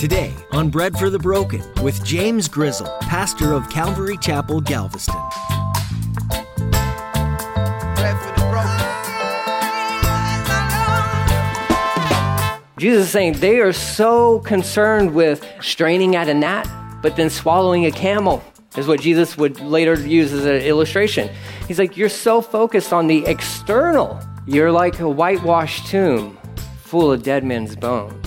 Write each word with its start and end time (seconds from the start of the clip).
Today 0.00 0.32
on 0.52 0.70
Bread 0.70 0.96
for 0.98 1.10
the 1.10 1.18
Broken 1.18 1.62
with 1.82 2.02
James 2.06 2.48
Grizzle, 2.48 2.86
pastor 3.02 3.52
of 3.52 3.68
Calvary 3.68 4.16
Chapel, 4.16 4.62
Galveston. 4.62 5.14
Jesus 12.78 13.04
is 13.04 13.10
saying 13.10 13.34
they 13.40 13.58
are 13.58 13.74
so 13.74 14.38
concerned 14.38 15.12
with 15.12 15.44
straining 15.60 16.16
at 16.16 16.30
a 16.30 16.32
gnat, 16.32 16.66
but 17.02 17.16
then 17.16 17.28
swallowing 17.28 17.84
a 17.84 17.90
camel, 17.90 18.42
is 18.78 18.86
what 18.86 19.02
Jesus 19.02 19.36
would 19.36 19.60
later 19.60 20.00
use 20.00 20.32
as 20.32 20.46
an 20.46 20.62
illustration. 20.62 21.28
He's 21.68 21.78
like, 21.78 21.98
You're 21.98 22.08
so 22.08 22.40
focused 22.40 22.94
on 22.94 23.06
the 23.06 23.26
external. 23.26 24.18
You're 24.46 24.72
like 24.72 24.98
a 25.00 25.10
whitewashed 25.10 25.88
tomb 25.88 26.38
full 26.78 27.12
of 27.12 27.22
dead 27.22 27.44
men's 27.44 27.76
bones. 27.76 28.19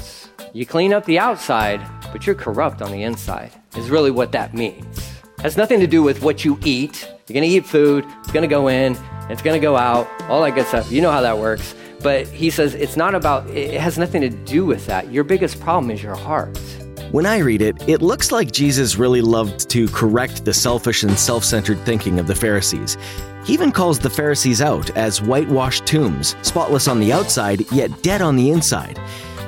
You 0.56 0.68
clean 0.68 0.94
up 0.94 1.04
the 1.06 1.18
outside, 1.18 1.82
but 2.12 2.28
you're 2.28 2.36
corrupt 2.36 2.84
on 2.84 2.92
the 2.92 3.02
inside, 3.02 3.52
is 3.76 3.90
really 3.90 4.12
what 4.12 4.32
that 4.34 4.54
means. 4.54 5.00
It 5.40 5.42
has 5.42 5.58
nothing 5.58 5.80
to 5.80 5.88
do 5.88 6.04
with 6.04 6.22
what 6.22 6.46
you 6.46 6.60
eat. 6.64 7.12
You're 7.28 7.34
gonna 7.34 7.48
eat 7.48 7.66
food, 7.66 8.06
it's 8.20 8.32
gonna 8.32 8.46
go 8.46 8.68
in, 8.68 8.96
it's 9.32 9.42
gonna 9.42 9.58
go 9.58 9.76
out, 9.76 10.08
all 10.30 10.44
that 10.44 10.54
good 10.54 10.68
stuff. 10.68 10.92
You 10.92 11.02
know 11.02 11.10
how 11.10 11.22
that 11.22 11.40
works. 11.40 11.74
But 12.04 12.28
he 12.28 12.52
says 12.52 12.76
it's 12.76 12.96
not 12.96 13.16
about, 13.16 13.50
it 13.50 13.82
has 13.82 13.98
nothing 13.98 14.22
to 14.22 14.30
do 14.30 14.64
with 14.64 14.86
that. 14.86 15.12
Your 15.12 15.24
biggest 15.24 15.60
problem 15.60 15.90
is 15.90 16.04
your 16.04 16.16
heart. 16.16 16.56
When 17.12 17.26
I 17.26 17.40
read 17.40 17.64
it, 17.64 17.90
it 17.90 18.04
looks 18.04 18.32
like 18.32 18.52
Jesus 18.52 18.96
really 18.96 19.22
loved 19.22 19.68
to 19.72 19.88
correct 19.88 20.46
the 20.46 20.54
selfish 20.54 21.02
and 21.02 21.18
self 21.18 21.44
centered 21.44 21.80
thinking 21.80 22.20
of 22.20 22.28
the 22.28 22.36
Pharisees. 22.36 22.96
He 23.44 23.54
even 23.54 23.72
calls 23.72 23.98
the 23.98 24.10
Pharisees 24.12 24.62
out 24.62 24.92
as 24.92 25.20
whitewashed 25.20 25.88
tombs, 25.88 26.36
spotless 26.44 26.88
on 26.88 27.00
the 27.00 27.12
outside, 27.12 27.72
yet 27.72 28.04
dead 28.04 28.22
on 28.22 28.36
the 28.36 28.52
inside. 28.52 29.00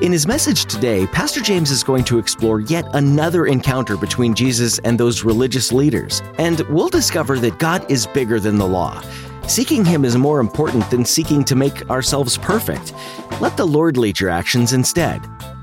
In 0.01 0.11
his 0.11 0.27
message 0.27 0.65
today, 0.65 1.07
Pastor 1.07 1.39
James 1.39 1.71
is 1.71 1.81
going 1.81 2.03
to 2.03 2.19
explore 2.19 2.59
yet 2.59 2.85
another 2.93 3.45
encounter 3.45 3.95
between 3.95 4.33
Jesus 4.33 4.77
and 4.79 4.99
those 4.99 5.23
religious 5.23 5.71
leaders, 5.71 6.21
and 6.37 6.59
we'll 6.67 6.89
discover 6.89 7.39
that 7.39 7.59
God 7.59 7.89
is 7.89 8.05
bigger 8.05 8.41
than 8.41 8.57
the 8.57 8.67
law. 8.67 9.01
Seeking 9.47 9.85
Him 9.85 10.03
is 10.03 10.17
more 10.17 10.41
important 10.41 10.89
than 10.91 11.05
seeking 11.05 11.45
to 11.45 11.55
make 11.55 11.89
ourselves 11.89 12.37
perfect. 12.37 12.93
Let 13.39 13.55
the 13.55 13.65
Lord 13.65 13.95
lead 13.95 14.19
your 14.19 14.29
actions 14.29 14.73
instead. 14.73 15.21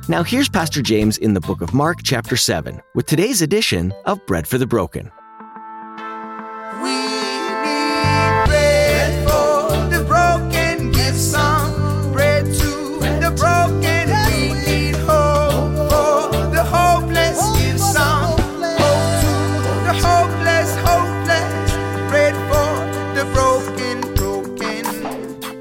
Now, 0.09 0.23
here's 0.23 0.49
Pastor 0.49 0.81
James 0.81 1.19
in 1.19 1.35
the 1.35 1.41
book 1.41 1.61
of 1.61 1.75
Mark, 1.75 1.99
chapter 2.03 2.39
7, 2.39 2.81
with 2.95 3.05
today's 3.05 3.43
edition 3.43 3.93
of 4.07 4.25
Bread 4.25 4.49
for 4.49 4.57
the 4.57 4.67
Broken. 4.67 5.13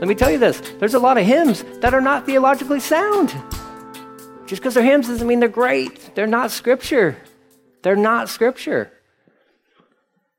Let 0.02 0.08
me 0.08 0.16
tell 0.16 0.32
you 0.32 0.40
this 0.40 0.60
there's 0.80 0.96
a 0.96 1.00
lot 1.00 1.18
of 1.18 1.26
hymns 1.26 1.64
that 1.80 1.94
are 1.94 2.02
not 2.02 2.26
theologically 2.26 2.80
sound. 2.80 3.30
Just 4.48 4.62
because 4.62 4.74
they're 4.74 4.84
hymns 4.84 5.08
doesn't 5.08 5.28
mean 5.28 5.40
they're 5.40 5.48
great. 5.48 6.14
They're 6.16 6.28
not 6.28 6.52
scripture. 6.52 7.16
They're 7.84 7.96
not 7.96 8.28
scripture. 8.28 8.92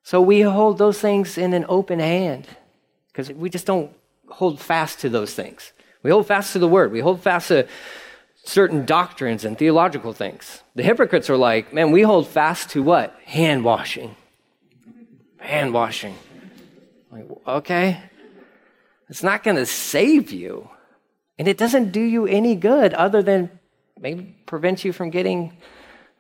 So 0.03 0.21
we 0.21 0.41
hold 0.41 0.79
those 0.79 1.01
things 1.01 1.39
in 1.39 1.55
an 1.55 1.65
open 1.69 2.01
hand 2.01 2.49
because 3.07 3.31
we 3.31 3.49
just 3.49 3.65
don't 3.65 3.93
hold 4.29 4.61
fast 4.61 4.99
to 5.01 5.09
those 5.09 5.33
things. 5.33 5.73
We 6.03 6.11
hold 6.11 6.27
fast 6.27 6.53
to 6.55 6.59
the 6.59 6.69
word, 6.69 6.91
we 6.91 6.99
hold 6.99 7.23
fast 7.23 7.49
to 7.49 7.69
certain 8.45 8.85
doctrines 8.85 9.45
and 9.45 9.57
theological 9.57 10.13
things. 10.13 10.63
The 10.75 10.83
hypocrites 10.83 11.31
are 11.31 11.37
like, 11.37 11.73
man, 11.73 11.93
we 11.93 12.03
hold 12.03 12.27
fast 12.27 12.71
to 12.71 12.83
what? 12.83 13.17
Hand 13.25 13.65
washing. 13.65 14.17
Hand 15.39 15.73
washing. 15.73 16.17
Like, 17.13 17.27
okay. 17.47 18.03
It's 19.13 19.23
not 19.23 19.43
going 19.43 19.59
to 19.59 19.67
save 19.67 20.33
you. 20.33 20.71
And 21.39 21.47
it 21.47 21.59
doesn't 21.59 21.93
do 21.93 22.01
you 22.01 22.25
any 22.27 22.55
good 22.55 22.95
other 22.95 23.23
than 23.23 23.51
maybe 24.01 24.35
prevent 24.47 24.87
you 24.87 24.93
from 24.95 25.11
getting 25.11 25.55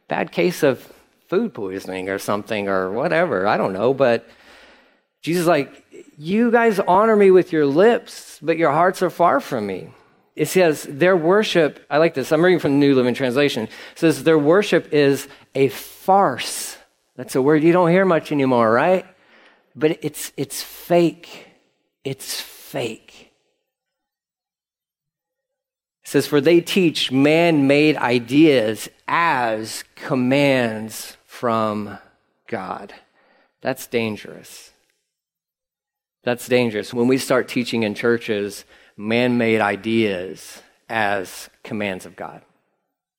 bad 0.09 0.31
case 0.31 0.63
of 0.63 0.93
food 1.27 1.55
poisoning 1.55 2.11
or 2.11 2.19
something 2.19 2.69
or 2.69 2.93
whatever. 2.93 3.47
I 3.47 3.57
don't 3.57 3.73
know. 3.73 3.95
But 3.95 4.29
Jesus 5.23 5.41
is 5.41 5.47
like, 5.47 5.73
you 6.19 6.51
guys 6.51 6.81
honor 6.81 7.17
me 7.17 7.31
with 7.31 7.51
your 7.51 7.65
lips, 7.65 8.39
but 8.43 8.59
your 8.59 8.73
hearts 8.73 9.01
are 9.01 9.09
far 9.09 9.41
from 9.41 9.67
me. 9.67 9.89
It 10.37 10.49
says 10.49 10.83
their 10.83 11.17
worship, 11.17 11.83
I 11.89 11.97
like 11.97 12.13
this, 12.13 12.31
I'm 12.31 12.45
reading 12.45 12.61
from 12.61 12.73
the 12.73 12.87
New 12.87 12.95
Living 12.95 13.15
Translation. 13.15 13.65
It 13.65 13.99
says 13.99 14.23
their 14.23 14.39
worship 14.39 14.93
is 14.93 15.29
a 15.55 15.69
farce. 15.69 16.77
That's 17.17 17.37
a 17.37 17.41
word 17.41 17.63
you 17.63 17.73
don't 17.73 17.89
hear 17.89 18.05
much 18.05 18.33
anymore, 18.33 18.71
right? 18.71 19.07
But 19.75 20.05
it's 20.05 20.31
it's 20.37 20.63
fake. 20.63 21.47
It's 22.05 22.53
fake. 22.73 23.31
It 26.03 26.09
says, 26.09 26.27
For 26.27 26.41
they 26.41 26.63
teach 26.63 27.13
man 27.13 27.67
made 27.67 27.99
ideas 27.99 28.89
as 29.07 29.85
commands 29.95 31.19
from 31.27 31.99
God. 32.49 32.95
That's 33.61 33.87
dangerous. 33.87 34.73
That's 36.25 36.49
dangerous. 36.49 36.95
When 36.95 37.09
we 37.09 37.19
start 37.19 37.47
teaching 37.47 37.83
in 37.83 37.95
churches 37.95 38.65
man 38.97 39.37
made 39.37 39.61
ideas 39.61 40.63
as 40.89 41.51
commands 41.63 42.07
of 42.07 42.17
God, 42.17 42.41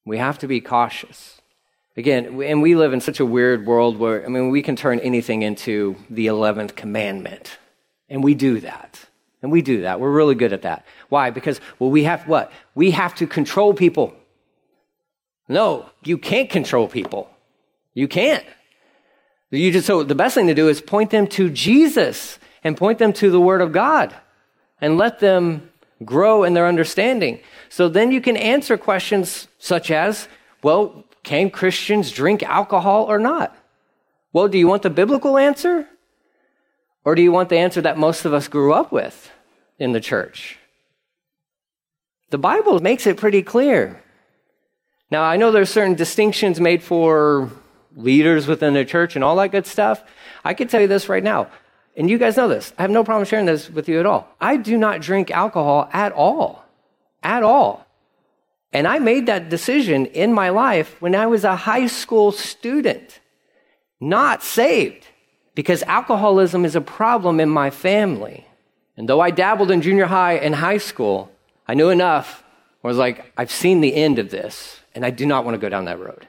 we 0.04 0.18
have 0.18 0.40
to 0.40 0.48
be 0.48 0.62
cautious. 0.62 1.42
Again, 1.96 2.42
and 2.42 2.64
we 2.64 2.76
live 2.76 2.92
in 2.92 3.02
such 3.02 3.20
a 3.20 3.26
weird 3.26 3.68
world 3.68 3.98
where, 3.98 4.26
I 4.26 4.30
mean, 4.30 4.50
we 4.50 4.64
can 4.64 4.76
turn 4.76 5.00
anything 5.02 5.44
into 5.44 5.96
the 6.10 6.26
11th 6.26 6.76
commandment. 6.76 7.60
And 8.10 8.24
we 8.24 8.34
do 8.34 8.60
that. 8.62 9.06
And 9.44 9.52
we 9.52 9.62
do 9.62 9.82
that. 9.82 10.00
We're 10.00 10.10
really 10.10 10.36
good 10.36 10.54
at 10.54 10.64
that. 10.64 10.86
Why? 11.10 11.30
Because, 11.30 11.60
well, 11.78 11.92
we 11.92 12.06
have 12.06 12.28
what? 12.28 12.52
We 12.74 12.92
have 12.92 13.14
to 13.16 13.28
control 13.28 13.74
people. 13.74 14.16
No, 15.50 15.90
you 16.04 16.18
can't 16.18 16.50
control 16.50 16.88
people. 16.88 17.30
You 17.94 18.08
can't. 18.08 18.46
You 19.52 19.72
just, 19.72 19.86
so 19.86 20.02
the 20.02 20.16
best 20.16 20.34
thing 20.34 20.48
to 20.48 20.56
do 20.56 20.70
is 20.70 20.82
point 20.82 21.12
them 21.12 21.28
to 21.28 21.50
Jesus 21.50 22.40
and 22.64 22.78
point 22.78 22.98
them 22.98 23.14
to 23.14 23.30
the 23.30 23.40
Word 23.40 23.62
of 23.62 23.74
God 23.74 24.16
and 24.82 24.98
let 24.98 25.20
them 25.20 25.70
grow 26.04 26.44
in 26.44 26.54
their 26.54 26.66
understanding. 26.66 27.40
So 27.70 27.90
then 27.90 28.12
you 28.12 28.22
can 28.22 28.38
answer 28.38 28.78
questions 28.78 29.48
such 29.60 29.92
as, 29.92 30.28
well, 30.64 31.04
can 31.24 31.50
Christians 31.50 32.12
drink 32.12 32.44
alcohol 32.44 33.04
or 33.04 33.20
not? 33.20 33.56
Well, 34.32 34.48
do 34.48 34.58
you 34.58 34.68
want 34.68 34.82
the 34.82 34.90
biblical 34.90 35.38
answer? 35.38 35.88
Or 37.06 37.16
do 37.16 37.22
you 37.22 37.32
want 37.32 37.50
the 37.50 37.58
answer 37.58 37.82
that 37.82 37.98
most 37.98 38.26
of 38.26 38.34
us 38.34 38.48
grew 38.48 38.74
up 38.74 38.92
with 38.92 39.32
in 39.78 39.92
the 39.92 40.00
church? 40.00 40.58
The 42.30 42.38
Bible 42.38 42.80
makes 42.80 43.06
it 43.06 43.18
pretty 43.18 43.44
clear. 43.44 44.02
Now, 45.12 45.24
I 45.24 45.38
know 45.38 45.52
there's 45.52 45.70
certain 45.70 45.96
distinctions 45.96 46.60
made 46.60 46.82
for 46.82 47.52
leaders 47.96 48.48
within 48.48 48.74
the 48.74 48.86
church 48.86 49.16
and 49.16 49.24
all 49.24 49.36
that 49.36 49.52
good 49.52 49.68
stuff. 49.68 50.04
I 50.44 50.54
can 50.54 50.68
tell 50.68 50.82
you 50.82 50.88
this 50.88 51.10
right 51.10 51.24
now, 51.24 51.50
and 51.96 52.10
you 52.10 52.18
guys 52.18 52.38
know 52.38 52.48
this. 52.48 52.74
I 52.78 52.82
have 52.82 52.90
no 52.92 53.04
problem 53.04 53.26
sharing 53.26 53.46
this 53.46 53.70
with 53.70 53.88
you 53.88 54.00
at 54.00 54.06
all. 54.06 54.28
I 54.42 54.58
do 54.58 54.78
not 54.78 55.02
drink 55.02 55.30
alcohol 55.30 55.90
at 55.94 56.12
all. 56.14 56.64
At 57.22 57.44
all. 57.44 57.86
And 58.72 58.88
I 58.88 58.98
made 58.98 59.28
that 59.28 59.50
decision 59.50 60.08
in 60.08 60.34
my 60.34 60.50
life 60.50 61.00
when 61.00 61.14
I 61.14 61.28
was 61.28 61.44
a 61.44 61.56
high 61.56 61.86
school 61.86 62.32
student, 62.32 63.20
not 64.02 64.42
saved, 64.42 65.06
because 65.56 65.84
alcoholism 65.84 66.66
is 66.66 66.76
a 66.76 66.82
problem 66.82 67.40
in 67.40 67.50
my 67.50 67.70
family. 67.70 68.46
And 68.98 69.08
though 69.08 69.20
I 69.20 69.32
dabbled 69.32 69.72
in 69.72 69.82
junior 69.82 70.06
high 70.06 70.34
and 70.34 70.56
high 70.56 70.78
school, 70.78 71.32
I 71.68 71.74
knew 71.74 71.90
enough. 71.90 72.44
I 72.84 72.88
was 72.88 72.98
like, 72.98 73.32
I've 73.38 73.52
seen 73.52 73.82
the 73.82 73.96
end 73.96 74.20
of 74.20 74.30
this, 74.30 74.82
and 74.94 75.06
I 75.06 75.10
do 75.10 75.26
not 75.26 75.46
want 75.46 75.56
to 75.56 75.60
go 75.60 75.70
down 75.70 75.86
that 75.86 76.00
road. 76.00 76.28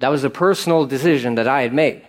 That 0.00 0.08
was 0.08 0.24
a 0.24 0.30
personal 0.30 0.86
decision 0.86 1.36
that 1.36 1.46
I 1.46 1.62
had 1.62 1.72
made. 1.72 2.08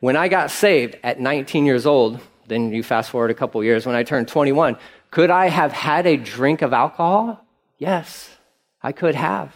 When 0.00 0.16
I 0.16 0.28
got 0.28 0.50
saved 0.50 0.96
at 1.02 1.20
19 1.20 1.66
years 1.66 1.86
old, 1.86 2.20
then 2.48 2.72
you 2.72 2.82
fast 2.82 3.10
forward 3.10 3.30
a 3.30 3.34
couple 3.34 3.62
years, 3.62 3.86
when 3.86 3.94
I 3.94 4.02
turned 4.02 4.26
21, 4.26 4.76
could 5.10 5.30
I 5.30 5.48
have 5.48 5.72
had 5.72 6.06
a 6.06 6.16
drink 6.16 6.62
of 6.62 6.72
alcohol? 6.72 7.44
Yes, 7.78 8.36
I 8.82 8.92
could 8.92 9.14
have. 9.14 9.54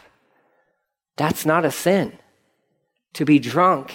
That's 1.16 1.44
not 1.44 1.64
a 1.64 1.70
sin. 1.70 2.18
To 3.14 3.24
be 3.24 3.38
drunk 3.38 3.92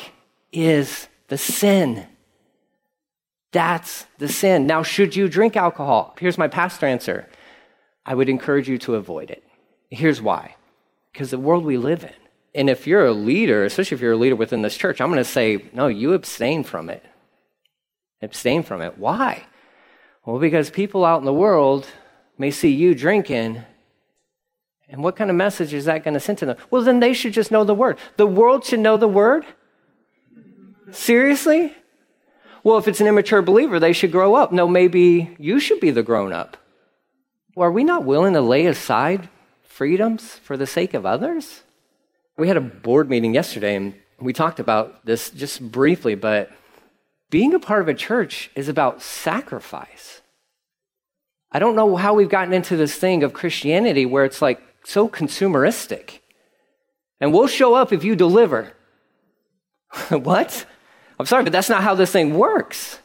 is 0.51 1.07
the 1.29 1.37
sin. 1.37 2.07
That's 3.51 4.05
the 4.17 4.27
sin. 4.27 4.67
Now, 4.67 4.83
should 4.83 5.15
you 5.15 5.27
drink 5.27 5.55
alcohol? 5.55 6.15
Here's 6.19 6.37
my 6.37 6.47
pastor 6.47 6.85
answer 6.85 7.27
I 8.05 8.15
would 8.15 8.29
encourage 8.29 8.67
you 8.67 8.77
to 8.79 8.95
avoid 8.95 9.31
it. 9.31 9.43
Here's 9.89 10.21
why 10.21 10.55
because 11.13 11.31
the 11.31 11.39
world 11.39 11.65
we 11.65 11.77
live 11.77 12.03
in, 12.03 12.13
and 12.53 12.69
if 12.69 12.85
you're 12.85 13.05
a 13.05 13.13
leader, 13.13 13.63
especially 13.63 13.95
if 13.95 14.01
you're 14.01 14.13
a 14.13 14.17
leader 14.17 14.35
within 14.35 14.61
this 14.61 14.77
church, 14.77 15.01
I'm 15.01 15.09
going 15.09 15.17
to 15.17 15.23
say, 15.23 15.65
no, 15.73 15.87
you 15.87 16.13
abstain 16.13 16.63
from 16.63 16.89
it. 16.89 17.03
Abstain 18.21 18.63
from 18.63 18.81
it. 18.81 18.97
Why? 18.97 19.45
Well, 20.25 20.39
because 20.39 20.69
people 20.69 21.05
out 21.05 21.19
in 21.19 21.25
the 21.25 21.33
world 21.33 21.87
may 22.37 22.51
see 22.51 22.69
you 22.69 22.93
drinking 22.93 23.63
And 24.89 25.03
what 25.03 25.15
kind 25.15 25.29
of 25.29 25.35
message 25.35 25.73
is 25.73 25.85
that 25.85 26.03
going 26.03 26.15
to 26.15 26.19
send 26.19 26.39
to 26.39 26.45
them? 26.47 26.57
Well, 26.71 26.81
then 26.81 26.99
they 26.99 27.13
should 27.13 27.33
just 27.33 27.51
know 27.51 27.63
the 27.63 27.75
word. 27.75 27.97
The 28.17 28.25
world 28.25 28.65
should 28.65 28.79
know 28.79 28.97
the 28.97 29.07
word? 29.07 29.45
Seriously? 30.91 31.73
Well, 32.63 32.77
if 32.77 32.87
it's 32.87 33.01
an 33.01 33.07
immature 33.07 33.41
believer, 33.41 33.79
they 33.79 33.93
should 33.93 34.11
grow 34.11 34.35
up. 34.35 34.51
No, 34.51 34.67
maybe 34.67 35.35
you 35.39 35.59
should 35.59 35.79
be 35.79 35.91
the 35.91 36.03
grown 36.03 36.33
up. 36.33 36.57
Well, 37.55 37.69
are 37.69 37.71
we 37.71 37.83
not 37.83 38.05
willing 38.05 38.33
to 38.33 38.41
lay 38.41 38.65
aside 38.65 39.29
freedoms 39.63 40.35
for 40.43 40.57
the 40.57 40.67
sake 40.67 40.93
of 40.93 41.05
others? 41.05 41.63
We 42.37 42.47
had 42.47 42.57
a 42.57 42.61
board 42.61 43.09
meeting 43.09 43.33
yesterday 43.33 43.75
and 43.75 43.95
we 44.19 44.33
talked 44.33 44.59
about 44.59 45.05
this 45.05 45.29
just 45.29 45.71
briefly, 45.71 46.15
but 46.15 46.51
being 47.29 47.53
a 47.53 47.59
part 47.59 47.81
of 47.81 47.87
a 47.87 47.93
church 47.93 48.49
is 48.55 48.67
about 48.67 49.01
sacrifice. 49.01 50.21
I 51.51 51.59
don't 51.59 51.75
know 51.75 51.95
how 51.95 52.13
we've 52.13 52.29
gotten 52.29 52.53
into 52.53 52.77
this 52.77 52.95
thing 52.95 53.23
of 53.23 53.33
Christianity 53.33 54.05
where 54.05 54.25
it's 54.25 54.41
like 54.41 54.61
so 54.83 55.07
consumeristic. 55.07 56.19
And 57.19 57.33
we'll 57.33 57.47
show 57.47 57.73
up 57.73 57.91
if 57.91 58.03
you 58.03 58.15
deliver. 58.15 58.73
what? 60.09 60.65
I'm 61.19 61.25
sorry, 61.25 61.43
but 61.43 61.51
that's 61.51 61.69
not 61.69 61.83
how 61.83 61.95
this 61.95 62.11
thing 62.11 62.35
works. 62.37 62.99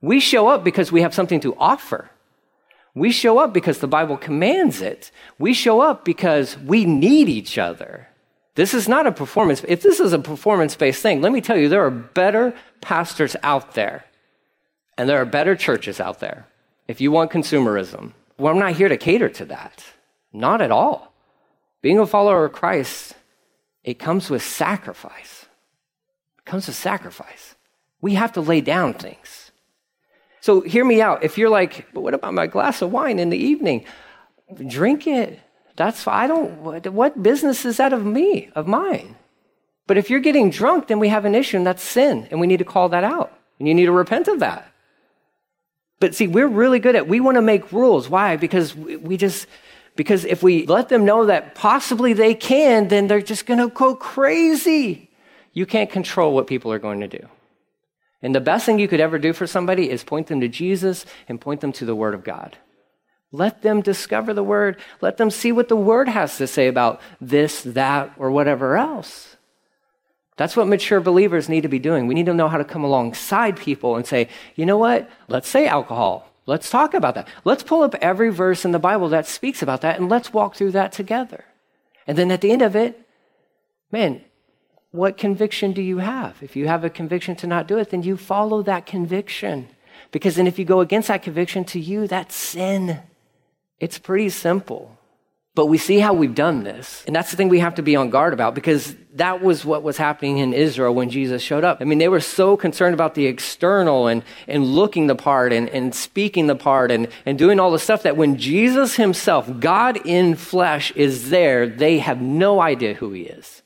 We 0.00 0.20
show 0.20 0.48
up 0.48 0.64
because 0.64 0.92
we 0.92 1.02
have 1.02 1.14
something 1.14 1.40
to 1.40 1.56
offer. 1.56 2.10
We 2.94 3.10
show 3.10 3.38
up 3.38 3.54
because 3.54 3.78
the 3.78 3.88
Bible 3.88 4.18
commands 4.18 4.82
it. 4.82 5.10
We 5.38 5.54
show 5.54 5.80
up 5.80 6.04
because 6.04 6.58
we 6.58 6.84
need 6.84 7.28
each 7.28 7.56
other. 7.56 8.08
This 8.54 8.74
is 8.74 8.86
not 8.86 9.06
a 9.06 9.12
performance. 9.12 9.64
If 9.66 9.80
this 9.80 9.98
is 9.98 10.12
a 10.12 10.18
performance 10.18 10.76
based 10.76 11.00
thing, 11.00 11.22
let 11.22 11.32
me 11.32 11.40
tell 11.40 11.56
you, 11.56 11.70
there 11.70 11.86
are 11.86 11.90
better 11.90 12.54
pastors 12.82 13.34
out 13.42 13.74
there, 13.74 14.04
and 14.98 15.08
there 15.08 15.22
are 15.22 15.24
better 15.24 15.56
churches 15.56 16.00
out 16.00 16.20
there. 16.20 16.46
If 16.86 17.00
you 17.00 17.10
want 17.10 17.30
consumerism, 17.30 18.12
well, 18.36 18.52
I'm 18.52 18.58
not 18.58 18.76
here 18.76 18.88
to 18.88 18.98
cater 18.98 19.30
to 19.30 19.46
that. 19.46 19.84
Not 20.32 20.60
at 20.60 20.70
all. 20.70 21.14
Being 21.80 21.98
a 21.98 22.06
follower 22.06 22.44
of 22.44 22.52
Christ, 22.52 23.14
it 23.84 23.98
comes 23.98 24.28
with 24.28 24.42
sacrifice. 24.42 25.41
Comes 26.44 26.66
with 26.66 26.76
sacrifice. 26.76 27.54
We 28.00 28.14
have 28.14 28.32
to 28.32 28.40
lay 28.40 28.60
down 28.60 28.94
things. 28.94 29.52
So 30.40 30.60
hear 30.60 30.84
me 30.84 31.00
out. 31.00 31.22
If 31.22 31.38
you're 31.38 31.50
like, 31.50 31.86
but 31.94 32.00
what 32.00 32.14
about 32.14 32.34
my 32.34 32.48
glass 32.48 32.82
of 32.82 32.90
wine 32.90 33.18
in 33.18 33.30
the 33.30 33.38
evening? 33.38 33.84
Drink 34.66 35.06
it. 35.06 35.38
That's 35.76 36.06
I 36.06 36.26
don't. 36.26 36.60
What 36.92 37.22
business 37.22 37.64
is 37.64 37.76
that 37.76 37.92
of 37.92 38.04
me, 38.04 38.50
of 38.54 38.66
mine? 38.66 39.16
But 39.86 39.98
if 39.98 40.10
you're 40.10 40.20
getting 40.20 40.50
drunk, 40.50 40.88
then 40.88 40.98
we 40.98 41.08
have 41.08 41.24
an 41.24 41.34
issue, 41.34 41.56
and 41.56 41.66
that's 41.66 41.82
sin, 41.82 42.28
and 42.30 42.40
we 42.40 42.46
need 42.46 42.58
to 42.58 42.64
call 42.64 42.88
that 42.90 43.04
out, 43.04 43.32
and 43.58 43.66
you 43.68 43.74
need 43.74 43.86
to 43.86 43.92
repent 43.92 44.28
of 44.28 44.40
that. 44.40 44.72
But 46.00 46.14
see, 46.14 46.26
we're 46.26 46.48
really 46.48 46.80
good 46.80 46.96
at 46.96 47.06
we 47.06 47.20
want 47.20 47.36
to 47.36 47.42
make 47.42 47.72
rules. 47.72 48.08
Why? 48.08 48.36
Because 48.36 48.74
we 48.74 49.16
just 49.16 49.46
because 49.94 50.24
if 50.24 50.42
we 50.42 50.66
let 50.66 50.88
them 50.88 51.04
know 51.04 51.26
that 51.26 51.54
possibly 51.54 52.12
they 52.12 52.34
can, 52.34 52.88
then 52.88 53.06
they're 53.06 53.22
just 53.22 53.46
going 53.46 53.60
to 53.60 53.68
go 53.68 53.94
crazy. 53.94 55.10
You 55.52 55.66
can't 55.66 55.90
control 55.90 56.34
what 56.34 56.46
people 56.46 56.72
are 56.72 56.78
going 56.78 57.00
to 57.00 57.08
do. 57.08 57.28
And 58.22 58.34
the 58.34 58.40
best 58.40 58.64
thing 58.64 58.78
you 58.78 58.88
could 58.88 59.00
ever 59.00 59.18
do 59.18 59.32
for 59.32 59.46
somebody 59.46 59.90
is 59.90 60.04
point 60.04 60.28
them 60.28 60.40
to 60.40 60.48
Jesus 60.48 61.04
and 61.28 61.40
point 61.40 61.60
them 61.60 61.72
to 61.72 61.84
the 61.84 61.94
Word 61.94 62.14
of 62.14 62.24
God. 62.24 62.56
Let 63.32 63.62
them 63.62 63.80
discover 63.80 64.32
the 64.32 64.44
Word. 64.44 64.80
Let 65.00 65.16
them 65.16 65.30
see 65.30 65.52
what 65.52 65.68
the 65.68 65.76
Word 65.76 66.08
has 66.08 66.36
to 66.38 66.46
say 66.46 66.68
about 66.68 67.00
this, 67.20 67.62
that, 67.62 68.12
or 68.18 68.30
whatever 68.30 68.76
else. 68.76 69.36
That's 70.36 70.56
what 70.56 70.68
mature 70.68 71.00
believers 71.00 71.48
need 71.48 71.62
to 71.62 71.68
be 71.68 71.78
doing. 71.78 72.06
We 72.06 72.14
need 72.14 72.26
to 72.26 72.34
know 72.34 72.48
how 72.48 72.58
to 72.58 72.64
come 72.64 72.84
alongside 72.84 73.56
people 73.56 73.96
and 73.96 74.06
say, 74.06 74.28
you 74.54 74.66
know 74.66 74.78
what? 74.78 75.10
Let's 75.28 75.48
say 75.48 75.66
alcohol. 75.66 76.28
Let's 76.46 76.70
talk 76.70 76.94
about 76.94 77.14
that. 77.14 77.28
Let's 77.44 77.62
pull 77.62 77.82
up 77.82 77.94
every 77.96 78.30
verse 78.30 78.64
in 78.64 78.72
the 78.72 78.78
Bible 78.78 79.08
that 79.10 79.26
speaks 79.26 79.62
about 79.62 79.82
that 79.82 79.98
and 79.98 80.08
let's 80.08 80.32
walk 80.32 80.54
through 80.54 80.72
that 80.72 80.92
together. 80.92 81.44
And 82.06 82.18
then 82.18 82.30
at 82.30 82.40
the 82.40 82.50
end 82.50 82.62
of 82.62 82.74
it, 82.74 83.00
man, 83.92 84.22
what 84.92 85.16
conviction 85.16 85.72
do 85.72 85.82
you 85.82 85.98
have? 85.98 86.42
If 86.42 86.54
you 86.54 86.68
have 86.68 86.84
a 86.84 86.90
conviction 86.90 87.34
to 87.36 87.46
not 87.46 87.66
do 87.66 87.78
it, 87.78 87.90
then 87.90 88.02
you 88.02 88.16
follow 88.16 88.62
that 88.62 88.86
conviction. 88.86 89.68
Because 90.10 90.36
then 90.36 90.46
if 90.46 90.58
you 90.58 90.66
go 90.66 90.80
against 90.80 91.08
that 91.08 91.22
conviction 91.22 91.64
to 91.64 91.80
you, 91.80 92.06
that's 92.06 92.34
sin. 92.34 93.00
It's 93.80 93.98
pretty 93.98 94.28
simple. 94.28 94.98
But 95.54 95.66
we 95.66 95.76
see 95.76 95.98
how 95.98 96.14
we've 96.14 96.34
done 96.34 96.62
this. 96.62 97.04
And 97.06 97.16
that's 97.16 97.30
the 97.30 97.36
thing 97.36 97.48
we 97.48 97.58
have 97.60 97.74
to 97.74 97.82
be 97.82 97.96
on 97.96 98.08
guard 98.08 98.32
about 98.32 98.54
because 98.54 98.94
that 99.14 99.42
was 99.42 99.64
what 99.64 99.82
was 99.82 99.98
happening 99.98 100.38
in 100.38 100.54
Israel 100.54 100.94
when 100.94 101.10
Jesus 101.10 101.42
showed 101.42 101.64
up. 101.64 101.78
I 101.80 101.84
mean, 101.84 101.98
they 101.98 102.08
were 102.08 102.20
so 102.20 102.56
concerned 102.56 102.94
about 102.94 103.14
the 103.14 103.26
external 103.26 104.06
and, 104.06 104.22
and 104.46 104.64
looking 104.64 105.08
the 105.08 105.14
part 105.14 105.52
and, 105.52 105.68
and 105.70 105.94
speaking 105.94 106.46
the 106.46 106.56
part 106.56 106.90
and, 106.90 107.08
and 107.26 107.38
doing 107.38 107.60
all 107.60 107.70
the 107.70 107.78
stuff 107.78 108.02
that 108.04 108.16
when 108.16 108.38
Jesus 108.38 108.96
himself, 108.96 109.48
God 109.60 109.98
in 110.06 110.36
flesh, 110.36 110.90
is 110.92 111.28
there, 111.28 111.66
they 111.66 111.98
have 111.98 112.20
no 112.20 112.60
idea 112.60 112.94
who 112.94 113.12
he 113.12 113.22
is. 113.22 113.61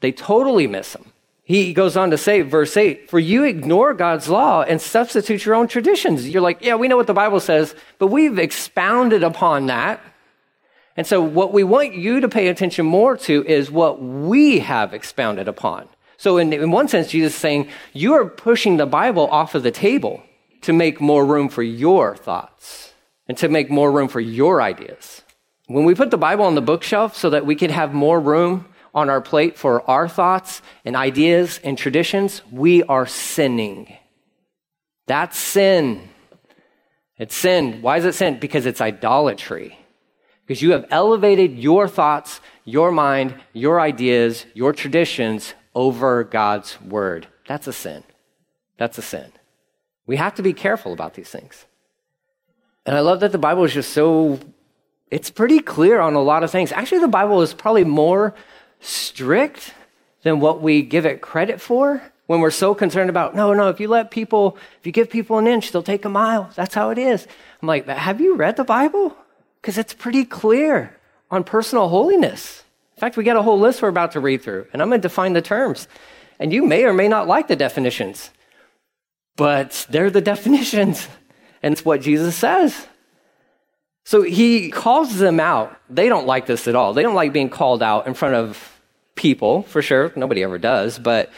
They 0.00 0.12
totally 0.12 0.66
miss 0.66 0.94
him. 0.94 1.12
He 1.48 1.72
goes 1.72 1.96
on 1.96 2.10
to 2.10 2.18
say, 2.18 2.42
verse 2.42 2.76
8, 2.76 3.08
for 3.08 3.18
you 3.18 3.44
ignore 3.44 3.94
God's 3.94 4.28
law 4.28 4.62
and 4.62 4.80
substitute 4.80 5.46
your 5.46 5.54
own 5.54 5.66
traditions. 5.66 6.28
You're 6.28 6.42
like, 6.42 6.58
yeah, 6.60 6.74
we 6.74 6.88
know 6.88 6.96
what 6.98 7.06
the 7.06 7.14
Bible 7.14 7.40
says, 7.40 7.74
but 7.98 8.08
we've 8.08 8.38
expounded 8.38 9.22
upon 9.22 9.66
that. 9.66 10.00
And 10.94 11.06
so, 11.06 11.22
what 11.22 11.54
we 11.54 11.64
want 11.64 11.94
you 11.94 12.20
to 12.20 12.28
pay 12.28 12.48
attention 12.48 12.84
more 12.84 13.16
to 13.18 13.44
is 13.46 13.70
what 13.70 14.02
we 14.02 14.58
have 14.58 14.92
expounded 14.92 15.48
upon. 15.48 15.88
So, 16.18 16.36
in, 16.36 16.52
in 16.52 16.70
one 16.70 16.88
sense, 16.88 17.08
Jesus 17.08 17.32
is 17.32 17.40
saying, 17.40 17.70
you 17.94 18.12
are 18.14 18.26
pushing 18.26 18.76
the 18.76 18.84
Bible 18.84 19.26
off 19.28 19.54
of 19.54 19.62
the 19.62 19.70
table 19.70 20.22
to 20.62 20.72
make 20.72 21.00
more 21.00 21.24
room 21.24 21.48
for 21.48 21.62
your 21.62 22.16
thoughts 22.16 22.92
and 23.28 23.38
to 23.38 23.48
make 23.48 23.70
more 23.70 23.90
room 23.90 24.08
for 24.08 24.20
your 24.20 24.60
ideas. 24.60 25.22
When 25.66 25.84
we 25.84 25.94
put 25.94 26.10
the 26.10 26.18
Bible 26.18 26.44
on 26.44 26.56
the 26.56 26.60
bookshelf 26.60 27.16
so 27.16 27.30
that 27.30 27.46
we 27.46 27.54
could 27.54 27.70
have 27.70 27.94
more 27.94 28.20
room 28.20 28.66
on 28.98 29.08
our 29.08 29.20
plate 29.20 29.56
for 29.56 29.88
our 29.88 30.08
thoughts 30.08 30.60
and 30.84 30.94
ideas 30.94 31.60
and 31.64 31.78
traditions, 31.78 32.42
we 32.50 32.82
are 32.84 33.06
sinning. 33.06 33.96
That's 35.06 35.38
sin. 35.38 36.08
It's 37.16 37.34
sin. 37.34 37.82
Why 37.82 37.96
is 37.96 38.04
it 38.04 38.14
sin? 38.14 38.38
Because 38.38 38.66
it's 38.66 38.80
idolatry. 38.80 39.78
Because 40.46 40.62
you 40.62 40.72
have 40.72 40.86
elevated 40.90 41.58
your 41.58 41.88
thoughts, 41.88 42.40
your 42.64 42.92
mind, 42.92 43.34
your 43.52 43.80
ideas, 43.80 44.46
your 44.54 44.72
traditions 44.72 45.54
over 45.74 46.24
God's 46.24 46.80
word. 46.80 47.26
That's 47.46 47.66
a 47.66 47.72
sin. 47.72 48.04
That's 48.78 48.98
a 48.98 49.02
sin. 49.02 49.32
We 50.06 50.16
have 50.16 50.34
to 50.36 50.42
be 50.42 50.52
careful 50.52 50.92
about 50.92 51.14
these 51.14 51.28
things. 51.28 51.66
And 52.86 52.96
I 52.96 53.00
love 53.00 53.20
that 53.20 53.32
the 53.32 53.38
Bible 53.38 53.64
is 53.64 53.74
just 53.74 53.92
so, 53.92 54.38
it's 55.10 55.30
pretty 55.30 55.60
clear 55.60 56.00
on 56.00 56.14
a 56.14 56.22
lot 56.22 56.42
of 56.42 56.50
things. 56.50 56.72
Actually, 56.72 57.00
the 57.00 57.08
Bible 57.08 57.42
is 57.42 57.52
probably 57.52 57.84
more 57.84 58.34
strict 58.80 59.74
than 60.22 60.40
what 60.40 60.60
we 60.60 60.82
give 60.82 61.06
it 61.06 61.20
credit 61.20 61.60
for 61.60 62.02
when 62.26 62.40
we're 62.40 62.50
so 62.50 62.74
concerned 62.74 63.08
about, 63.08 63.34
no, 63.34 63.54
no, 63.54 63.68
if 63.68 63.80
you 63.80 63.88
let 63.88 64.10
people, 64.10 64.58
if 64.78 64.86
you 64.86 64.92
give 64.92 65.08
people 65.08 65.38
an 65.38 65.46
inch, 65.46 65.72
they'll 65.72 65.82
take 65.82 66.04
a 66.04 66.10
mile. 66.10 66.50
That's 66.54 66.74
how 66.74 66.90
it 66.90 66.98
is. 66.98 67.26
I'm 67.62 67.68
like, 67.68 67.86
have 67.88 68.20
you 68.20 68.36
read 68.36 68.56
the 68.56 68.64
Bible? 68.64 69.16
because 69.60 69.78
it's 69.78 69.94
pretty 69.94 70.24
clear 70.24 70.96
on 71.30 71.44
personal 71.44 71.88
holiness. 71.88 72.64
In 72.96 73.00
fact, 73.00 73.16
we 73.16 73.24
got 73.24 73.36
a 73.36 73.42
whole 73.42 73.58
list 73.58 73.82
we're 73.82 73.88
about 73.88 74.12
to 74.12 74.20
read 74.20 74.42
through, 74.42 74.66
and 74.72 74.82
I'm 74.82 74.88
going 74.88 75.00
to 75.00 75.08
define 75.08 75.32
the 75.32 75.42
terms. 75.42 75.88
And 76.38 76.52
you 76.52 76.64
may 76.64 76.84
or 76.84 76.92
may 76.92 77.08
not 77.08 77.28
like 77.28 77.48
the 77.48 77.56
definitions, 77.56 78.30
but 79.36 79.86
they're 79.90 80.10
the 80.10 80.20
definitions, 80.32 81.08
and 81.62 81.72
it's 81.72 81.84
what 81.84 82.00
Jesus 82.00 82.36
says. 82.36 82.86
So 84.08 84.22
he 84.22 84.70
calls 84.70 85.18
them 85.18 85.38
out. 85.38 85.78
They 85.90 86.08
don't 86.08 86.26
like 86.26 86.46
this 86.46 86.66
at 86.66 86.74
all. 86.74 86.94
They 86.94 87.02
don't 87.02 87.14
like 87.14 87.30
being 87.30 87.50
called 87.50 87.82
out 87.82 88.06
in 88.06 88.14
front 88.14 88.36
of 88.36 88.80
people, 89.16 89.64
for 89.64 89.82
sure. 89.82 90.10
Nobody 90.16 90.42
ever 90.42 90.56
does, 90.56 90.98
but 90.98 91.30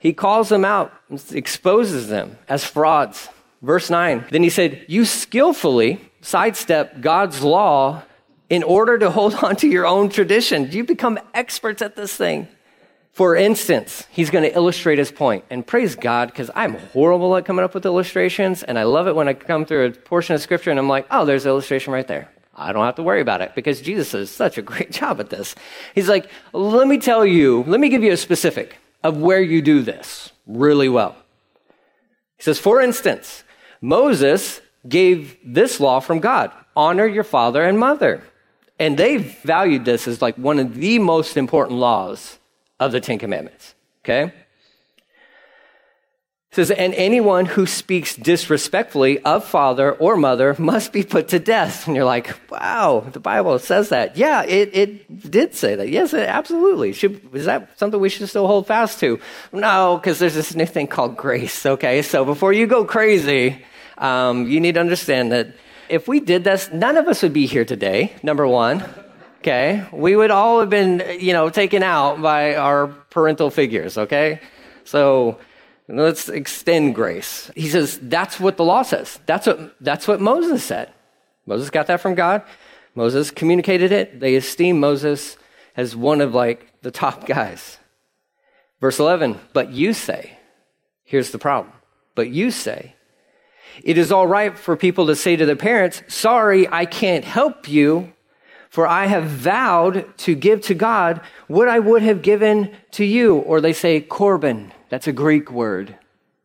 he 0.00 0.12
calls 0.12 0.48
them 0.48 0.64
out, 0.64 0.92
exposes 1.30 2.08
them 2.08 2.36
as 2.48 2.64
frauds. 2.64 3.28
Verse 3.62 3.88
9, 3.88 4.24
then 4.32 4.42
he 4.42 4.50
said, 4.50 4.84
You 4.88 5.04
skillfully 5.04 6.00
sidestep 6.20 7.00
God's 7.00 7.44
law 7.44 8.02
in 8.50 8.64
order 8.64 8.98
to 8.98 9.12
hold 9.12 9.34
on 9.44 9.54
to 9.54 9.68
your 9.68 9.86
own 9.86 10.08
tradition. 10.08 10.72
You 10.72 10.82
become 10.82 11.20
experts 11.34 11.82
at 11.82 11.94
this 11.94 12.16
thing. 12.16 12.48
For 13.18 13.34
instance, 13.34 14.06
he's 14.12 14.30
going 14.30 14.44
to 14.44 14.54
illustrate 14.54 14.98
his 14.98 15.10
point. 15.10 15.44
And 15.50 15.66
praise 15.66 15.96
God, 15.96 16.28
because 16.28 16.52
I'm 16.54 16.74
horrible 16.74 17.36
at 17.36 17.44
coming 17.44 17.64
up 17.64 17.74
with 17.74 17.84
illustrations. 17.84 18.62
And 18.62 18.78
I 18.78 18.84
love 18.84 19.08
it 19.08 19.16
when 19.16 19.26
I 19.26 19.34
come 19.34 19.66
through 19.66 19.86
a 19.86 19.90
portion 19.90 20.36
of 20.36 20.40
scripture 20.40 20.70
and 20.70 20.78
I'm 20.78 20.88
like, 20.88 21.04
oh, 21.10 21.24
there's 21.24 21.44
an 21.44 21.48
illustration 21.48 21.92
right 21.92 22.06
there. 22.06 22.28
I 22.54 22.70
don't 22.70 22.84
have 22.84 22.94
to 22.94 23.02
worry 23.02 23.20
about 23.20 23.40
it 23.40 23.56
because 23.56 23.80
Jesus 23.80 24.12
does 24.12 24.30
such 24.30 24.56
a 24.56 24.62
great 24.62 24.92
job 25.00 25.18
at 25.18 25.30
this. 25.30 25.56
He's 25.96 26.08
like, 26.08 26.30
let 26.52 26.86
me 26.86 26.96
tell 26.96 27.26
you, 27.26 27.64
let 27.66 27.80
me 27.80 27.88
give 27.88 28.04
you 28.04 28.12
a 28.12 28.16
specific 28.16 28.76
of 29.02 29.16
where 29.16 29.42
you 29.42 29.62
do 29.62 29.82
this 29.82 30.30
really 30.46 30.88
well. 30.88 31.16
He 32.36 32.44
says, 32.44 32.60
for 32.60 32.80
instance, 32.80 33.42
Moses 33.80 34.60
gave 34.88 35.36
this 35.44 35.80
law 35.80 35.98
from 35.98 36.20
God 36.20 36.52
honor 36.76 37.06
your 37.08 37.24
father 37.24 37.64
and 37.64 37.80
mother. 37.80 38.22
And 38.78 38.96
they 38.96 39.16
valued 39.16 39.84
this 39.84 40.06
as 40.06 40.22
like 40.22 40.36
one 40.36 40.60
of 40.60 40.76
the 40.76 41.00
most 41.00 41.36
important 41.36 41.80
laws 41.80 42.38
of 42.80 42.92
the 42.92 43.00
Ten 43.00 43.18
Commandments. 43.18 43.74
Okay? 44.04 44.32
It 46.50 46.54
says, 46.54 46.70
and 46.70 46.94
anyone 46.94 47.44
who 47.44 47.66
speaks 47.66 48.16
disrespectfully 48.16 49.18
of 49.20 49.44
father 49.44 49.92
or 49.92 50.16
mother 50.16 50.56
must 50.58 50.94
be 50.94 51.02
put 51.02 51.28
to 51.28 51.38
death. 51.38 51.86
And 51.86 51.94
you're 51.94 52.06
like, 52.06 52.34
wow, 52.50 53.04
the 53.12 53.20
Bible 53.20 53.58
says 53.58 53.90
that. 53.90 54.16
Yeah, 54.16 54.44
it, 54.44 54.70
it 54.72 55.30
did 55.30 55.54
say 55.54 55.74
that. 55.74 55.90
Yes, 55.90 56.14
it 56.14 56.26
absolutely. 56.26 56.94
Should, 56.94 57.34
is 57.34 57.44
that 57.44 57.78
something 57.78 58.00
we 58.00 58.08
should 58.08 58.26
still 58.30 58.46
hold 58.46 58.66
fast 58.66 58.98
to? 59.00 59.20
No, 59.52 59.98
because 60.00 60.18
there's 60.18 60.34
this 60.34 60.54
new 60.54 60.64
thing 60.64 60.86
called 60.86 61.18
grace, 61.18 61.66
okay? 61.66 62.00
So 62.00 62.24
before 62.24 62.54
you 62.54 62.66
go 62.66 62.86
crazy, 62.86 63.62
um, 63.98 64.48
you 64.48 64.58
need 64.58 64.76
to 64.76 64.80
understand 64.80 65.32
that 65.32 65.48
if 65.90 66.08
we 66.08 66.18
did 66.18 66.44
this, 66.44 66.70
none 66.72 66.96
of 66.96 67.08
us 67.08 67.22
would 67.22 67.34
be 67.34 67.46
here 67.46 67.66
today, 67.66 68.14
number 68.22 68.46
one. 68.46 68.82
Okay? 69.38 69.86
We 69.92 70.16
would 70.16 70.30
all 70.30 70.60
have 70.60 70.70
been, 70.70 71.02
you 71.20 71.32
know, 71.32 71.48
taken 71.48 71.82
out 71.82 72.20
by 72.20 72.56
our 72.56 72.88
parental 72.88 73.50
figures, 73.50 73.96
okay? 73.96 74.40
So 74.84 75.38
let's 75.86 76.28
extend 76.28 76.94
grace. 76.94 77.50
He 77.54 77.68
says 77.68 77.98
that's 78.02 78.40
what 78.40 78.56
the 78.56 78.64
law 78.64 78.82
says. 78.82 79.20
That's 79.26 79.46
what 79.46 79.76
that's 79.80 80.08
what 80.08 80.20
Moses 80.20 80.64
said. 80.64 80.92
Moses 81.46 81.70
got 81.70 81.86
that 81.86 82.00
from 82.00 82.14
God. 82.14 82.42
Moses 82.94 83.30
communicated 83.30 83.92
it. 83.92 84.20
They 84.20 84.34
esteem 84.34 84.80
Moses 84.80 85.36
as 85.76 85.94
one 85.94 86.20
of 86.20 86.34
like 86.34 86.72
the 86.82 86.90
top 86.90 87.26
guys. 87.26 87.78
Verse 88.80 88.98
11, 89.00 89.38
but 89.52 89.70
you 89.70 89.92
say, 89.92 90.38
here's 91.04 91.30
the 91.30 91.38
problem. 91.38 91.72
But 92.14 92.30
you 92.30 92.50
say, 92.50 92.94
it 93.82 93.98
is 93.98 94.12
all 94.12 94.26
right 94.26 94.56
for 94.56 94.76
people 94.76 95.06
to 95.06 95.16
say 95.16 95.36
to 95.36 95.46
their 95.46 95.56
parents, 95.56 96.02
sorry, 96.08 96.68
I 96.68 96.86
can't 96.86 97.24
help 97.24 97.68
you 97.68 98.12
for 98.70 98.86
I 98.86 99.06
have 99.06 99.24
vowed 99.24 100.16
to 100.18 100.34
give 100.34 100.60
to 100.62 100.74
God 100.74 101.20
what 101.46 101.68
I 101.68 101.78
would 101.78 102.02
have 102.02 102.22
given 102.22 102.74
to 102.92 103.04
you. 103.04 103.36
Or 103.36 103.60
they 103.60 103.72
say 103.72 104.00
korban. 104.00 104.70
That's 104.88 105.06
a 105.06 105.12
Greek 105.12 105.50
word. 105.50 105.96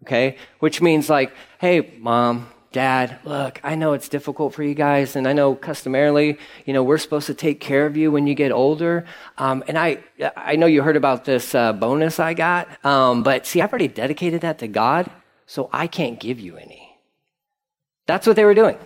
Okay. 0.04 0.38
Which 0.60 0.82
means 0.82 1.10
like, 1.10 1.34
hey, 1.60 1.94
mom, 2.00 2.50
dad, 2.72 3.20
look, 3.24 3.60
I 3.64 3.76
know 3.76 3.94
it's 3.94 4.10
difficult 4.10 4.54
for 4.54 4.64
you 4.64 4.74
guys. 4.74 5.16
And 5.16 5.28
I 5.28 5.34
know 5.34 5.56
customarily, 5.56 6.38
you 6.66 6.74
know, 6.74 6.84
we're 6.84 6.98
supposed 6.98 7.28
to 7.28 7.34
take 7.34 7.60
care 7.60 7.86
of 7.86 7.96
you 7.96 8.12
when 8.12 8.28
you 8.28 8.36
get 8.36 8.52
older. 8.52 9.06
Um, 9.38 9.64
and 9.68 9.78
I, 9.78 10.00
I 10.36 10.56
know 10.56 10.66
you 10.66 10.82
heard 10.82 10.98
about 10.98 11.24
this 11.24 11.56
uh, 11.56 11.72
bonus 11.72 12.20
I 12.20 12.34
got. 12.34 12.68
Um, 12.86 13.24
but 13.24 13.46
see, 13.46 13.62
I've 13.62 13.72
already 13.72 13.88
dedicated 13.88 14.42
that 14.42 14.60
to 14.60 14.68
God. 14.68 15.10
So 15.46 15.70
I 15.72 15.88
can't 15.88 16.20
give 16.20 16.40
you 16.40 16.58
any. 16.58 16.98
That's 18.06 18.28
what 18.28 18.36
they 18.36 18.44
were 18.44 18.54
doing. 18.54 18.78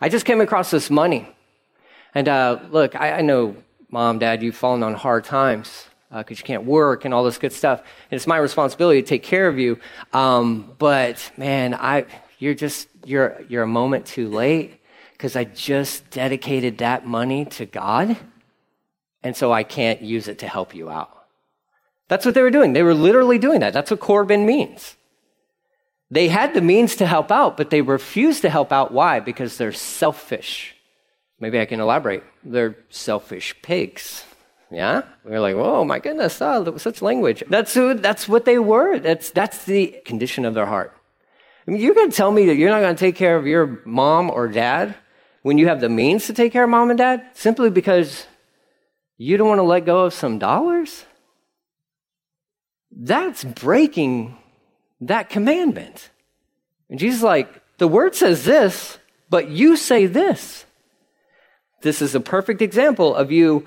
I 0.00 0.08
just 0.08 0.24
came 0.24 0.40
across 0.40 0.70
this 0.70 0.90
money. 0.90 1.28
And 2.16 2.30
uh, 2.30 2.60
look, 2.70 2.96
I, 2.96 3.18
I, 3.18 3.20
know, 3.20 3.54
mom, 3.90 4.20
dad, 4.20 4.42
you've 4.42 4.56
fallen 4.56 4.82
on 4.82 4.94
hard 4.94 5.24
times 5.24 5.86
because 6.08 6.38
uh, 6.38 6.40
you 6.40 6.44
can't 6.44 6.64
work 6.64 7.04
and 7.04 7.12
all 7.12 7.22
this 7.22 7.36
good 7.36 7.52
stuff. 7.52 7.80
And 8.10 8.16
it's 8.16 8.26
my 8.26 8.38
responsibility 8.38 9.02
to 9.02 9.06
take 9.06 9.22
care 9.22 9.46
of 9.48 9.58
you. 9.58 9.78
Um, 10.14 10.72
but 10.78 11.30
man, 11.36 11.74
I, 11.74 12.06
you're 12.38 12.54
just, 12.54 12.88
you're, 13.04 13.42
you're 13.50 13.64
a 13.64 13.68
moment 13.68 14.06
too 14.06 14.30
late 14.30 14.80
because 15.12 15.36
I 15.36 15.44
just 15.44 16.08
dedicated 16.08 16.78
that 16.78 17.06
money 17.06 17.44
to 17.44 17.66
God. 17.66 18.16
And 19.22 19.36
so 19.36 19.52
I 19.52 19.62
can't 19.62 20.00
use 20.00 20.26
it 20.26 20.38
to 20.38 20.48
help 20.48 20.74
you 20.74 20.88
out. 20.88 21.26
That's 22.08 22.24
what 22.24 22.34
they 22.34 22.40
were 22.40 22.50
doing. 22.50 22.72
They 22.72 22.82
were 22.82 22.94
literally 22.94 23.38
doing 23.38 23.60
that. 23.60 23.74
That's 23.74 23.90
what 23.90 24.00
Korban 24.00 24.46
means. 24.46 24.96
They 26.10 26.28
had 26.28 26.54
the 26.54 26.62
means 26.62 26.96
to 26.96 27.06
help 27.06 27.30
out, 27.30 27.58
but 27.58 27.68
they 27.68 27.82
refused 27.82 28.40
to 28.40 28.48
help 28.48 28.72
out. 28.72 28.90
Why? 28.90 29.20
Because 29.20 29.58
they're 29.58 29.70
selfish. 29.70 30.75
Maybe 31.38 31.60
I 31.60 31.66
can 31.66 31.80
elaborate. 31.80 32.24
They're 32.44 32.76
selfish 32.88 33.54
pigs. 33.62 34.24
Yeah? 34.70 35.02
We're 35.24 35.40
like, 35.40 35.54
oh 35.54 35.84
my 35.84 35.98
goodness, 35.98 36.40
oh, 36.40 36.76
such 36.78 37.02
language. 37.02 37.42
That's, 37.48 37.74
who, 37.74 37.94
that's 37.94 38.28
what 38.28 38.44
they 38.44 38.58
were. 38.58 38.98
That's, 38.98 39.30
that's 39.30 39.64
the 39.64 39.96
condition 40.04 40.44
of 40.44 40.54
their 40.54 40.66
heart. 40.66 40.96
I 41.66 41.70
mean, 41.70 41.80
you're 41.80 41.94
going 41.94 42.10
to 42.10 42.16
tell 42.16 42.30
me 42.30 42.46
that 42.46 42.56
you're 42.56 42.70
not 42.70 42.80
going 42.80 42.94
to 42.94 43.00
take 43.00 43.16
care 43.16 43.36
of 43.36 43.46
your 43.46 43.80
mom 43.84 44.30
or 44.30 44.48
dad 44.48 44.94
when 45.42 45.58
you 45.58 45.68
have 45.68 45.80
the 45.80 45.88
means 45.88 46.26
to 46.26 46.32
take 46.32 46.52
care 46.52 46.64
of 46.64 46.70
mom 46.70 46.90
and 46.90 46.98
dad 46.98 47.26
simply 47.34 47.70
because 47.70 48.26
you 49.16 49.36
don't 49.36 49.48
want 49.48 49.58
to 49.58 49.64
let 49.64 49.84
go 49.84 50.04
of 50.04 50.14
some 50.14 50.38
dollars? 50.38 51.04
That's 52.90 53.44
breaking 53.44 54.36
that 55.00 55.28
commandment. 55.28 56.10
And 56.88 56.98
Jesus 56.98 57.18
is 57.18 57.24
like, 57.24 57.62
the 57.78 57.88
word 57.88 58.14
says 58.14 58.44
this, 58.44 58.98
but 59.28 59.48
you 59.48 59.76
say 59.76 60.06
this. 60.06 60.65
This 61.82 62.02
is 62.02 62.14
a 62.14 62.20
perfect 62.20 62.62
example 62.62 63.14
of 63.14 63.30
you 63.30 63.64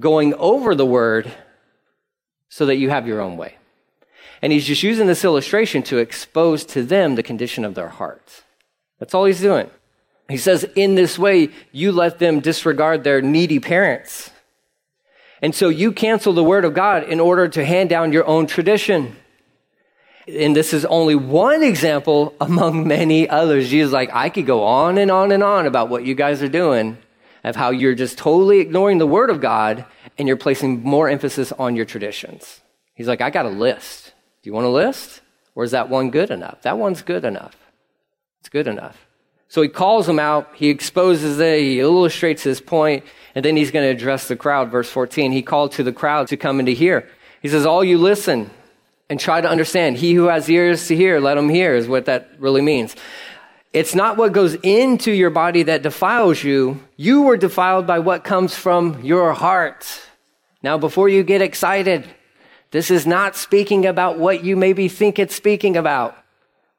going 0.00 0.34
over 0.34 0.74
the 0.74 0.86
word 0.86 1.30
so 2.48 2.66
that 2.66 2.76
you 2.76 2.90
have 2.90 3.06
your 3.06 3.20
own 3.20 3.36
way. 3.36 3.56
And 4.42 4.52
he's 4.52 4.66
just 4.66 4.82
using 4.82 5.06
this 5.06 5.24
illustration 5.24 5.82
to 5.84 5.98
expose 5.98 6.64
to 6.66 6.82
them 6.82 7.14
the 7.14 7.22
condition 7.22 7.64
of 7.64 7.74
their 7.74 7.88
hearts. 7.88 8.42
That's 8.98 9.14
all 9.14 9.24
he's 9.24 9.40
doing. 9.40 9.70
He 10.28 10.36
says, 10.36 10.64
in 10.74 10.94
this 10.94 11.18
way, 11.18 11.50
you 11.72 11.92
let 11.92 12.18
them 12.18 12.40
disregard 12.40 13.04
their 13.04 13.20
needy 13.20 13.58
parents. 13.58 14.30
And 15.42 15.54
so 15.54 15.68
you 15.68 15.92
cancel 15.92 16.32
the 16.32 16.44
word 16.44 16.64
of 16.64 16.74
God 16.74 17.04
in 17.04 17.18
order 17.18 17.48
to 17.48 17.64
hand 17.64 17.90
down 17.90 18.12
your 18.12 18.26
own 18.26 18.46
tradition. 18.46 19.16
And 20.28 20.54
this 20.54 20.72
is 20.72 20.84
only 20.84 21.14
one 21.14 21.62
example 21.62 22.34
among 22.40 22.86
many 22.86 23.28
others. 23.28 23.68
Jesus 23.68 23.92
like, 23.92 24.10
I 24.12 24.28
could 24.28 24.46
go 24.46 24.62
on 24.64 24.98
and 24.98 25.10
on 25.10 25.32
and 25.32 25.42
on 25.42 25.66
about 25.66 25.88
what 25.88 26.04
you 26.04 26.14
guys 26.14 26.42
are 26.42 26.48
doing 26.48 26.98
of 27.44 27.56
how 27.56 27.70
you're 27.70 27.94
just 27.94 28.18
totally 28.18 28.60
ignoring 28.60 28.98
the 28.98 29.06
word 29.06 29.30
of 29.30 29.40
God 29.40 29.84
and 30.18 30.28
you're 30.28 30.36
placing 30.36 30.82
more 30.82 31.08
emphasis 31.08 31.52
on 31.52 31.76
your 31.76 31.84
traditions. 31.84 32.60
He's 32.94 33.08
like, 33.08 33.20
I 33.20 33.30
got 33.30 33.46
a 33.46 33.50
list. 33.50 34.12
Do 34.42 34.50
you 34.50 34.54
want 34.54 34.66
a 34.66 34.70
list? 34.70 35.22
Or 35.54 35.64
is 35.64 35.70
that 35.70 35.88
one 35.88 36.10
good 36.10 36.30
enough? 36.30 36.62
That 36.62 36.78
one's 36.78 37.02
good 37.02 37.24
enough. 37.24 37.56
It's 38.40 38.48
good 38.48 38.66
enough. 38.66 39.06
So 39.48 39.62
he 39.62 39.68
calls 39.68 40.06
them 40.06 40.20
out, 40.20 40.48
he 40.54 40.68
exposes 40.68 41.40
it, 41.40 41.58
he 41.58 41.80
illustrates 41.80 42.42
his 42.42 42.60
point, 42.60 43.04
and 43.34 43.44
then 43.44 43.56
he's 43.56 43.72
going 43.72 43.84
to 43.84 43.90
address 43.90 44.28
the 44.28 44.36
crowd. 44.36 44.70
Verse 44.70 44.88
14, 44.88 45.32
he 45.32 45.42
called 45.42 45.72
to 45.72 45.82
the 45.82 45.92
crowd 45.92 46.28
to 46.28 46.36
come 46.36 46.60
and 46.60 46.66
to 46.66 46.74
hear. 46.74 47.08
He 47.42 47.48
says, 47.48 47.66
All 47.66 47.82
you 47.82 47.98
listen 47.98 48.50
and 49.08 49.18
try 49.18 49.40
to 49.40 49.48
understand. 49.48 49.96
He 49.96 50.14
who 50.14 50.26
has 50.26 50.48
ears 50.48 50.86
to 50.86 50.96
hear, 50.96 51.18
let 51.18 51.36
him 51.36 51.48
hear, 51.48 51.74
is 51.74 51.88
what 51.88 52.04
that 52.04 52.30
really 52.38 52.62
means. 52.62 52.94
It's 53.72 53.94
not 53.94 54.16
what 54.16 54.32
goes 54.32 54.54
into 54.62 55.12
your 55.12 55.30
body 55.30 55.62
that 55.64 55.82
defiles 55.82 56.42
you. 56.42 56.82
You 56.96 57.22
were 57.22 57.36
defiled 57.36 57.86
by 57.86 58.00
what 58.00 58.24
comes 58.24 58.56
from 58.56 59.02
your 59.04 59.32
heart. 59.32 59.86
Now, 60.62 60.76
before 60.76 61.08
you 61.08 61.22
get 61.22 61.40
excited, 61.40 62.04
this 62.72 62.90
is 62.90 63.06
not 63.06 63.36
speaking 63.36 63.86
about 63.86 64.18
what 64.18 64.42
you 64.42 64.56
maybe 64.56 64.88
think 64.88 65.18
it's 65.18 65.36
speaking 65.36 65.76
about. 65.76 66.16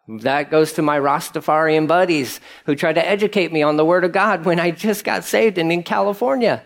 That 0.08 0.52
goes 0.52 0.74
to 0.74 0.82
my 0.82 1.00
Rastafarian 1.00 1.88
buddies 1.88 2.42
who 2.66 2.76
tried 2.76 2.96
to 2.96 3.08
educate 3.08 3.54
me 3.54 3.64
on 3.64 3.78
the 3.78 3.86
Word 3.86 4.04
of 4.04 4.12
God 4.12 4.44
when 4.44 4.60
I 4.60 4.72
just 4.72 5.06
got 5.06 5.24
saved 5.24 5.58
and 5.58 5.72
in 5.72 5.84
California. 5.84 6.62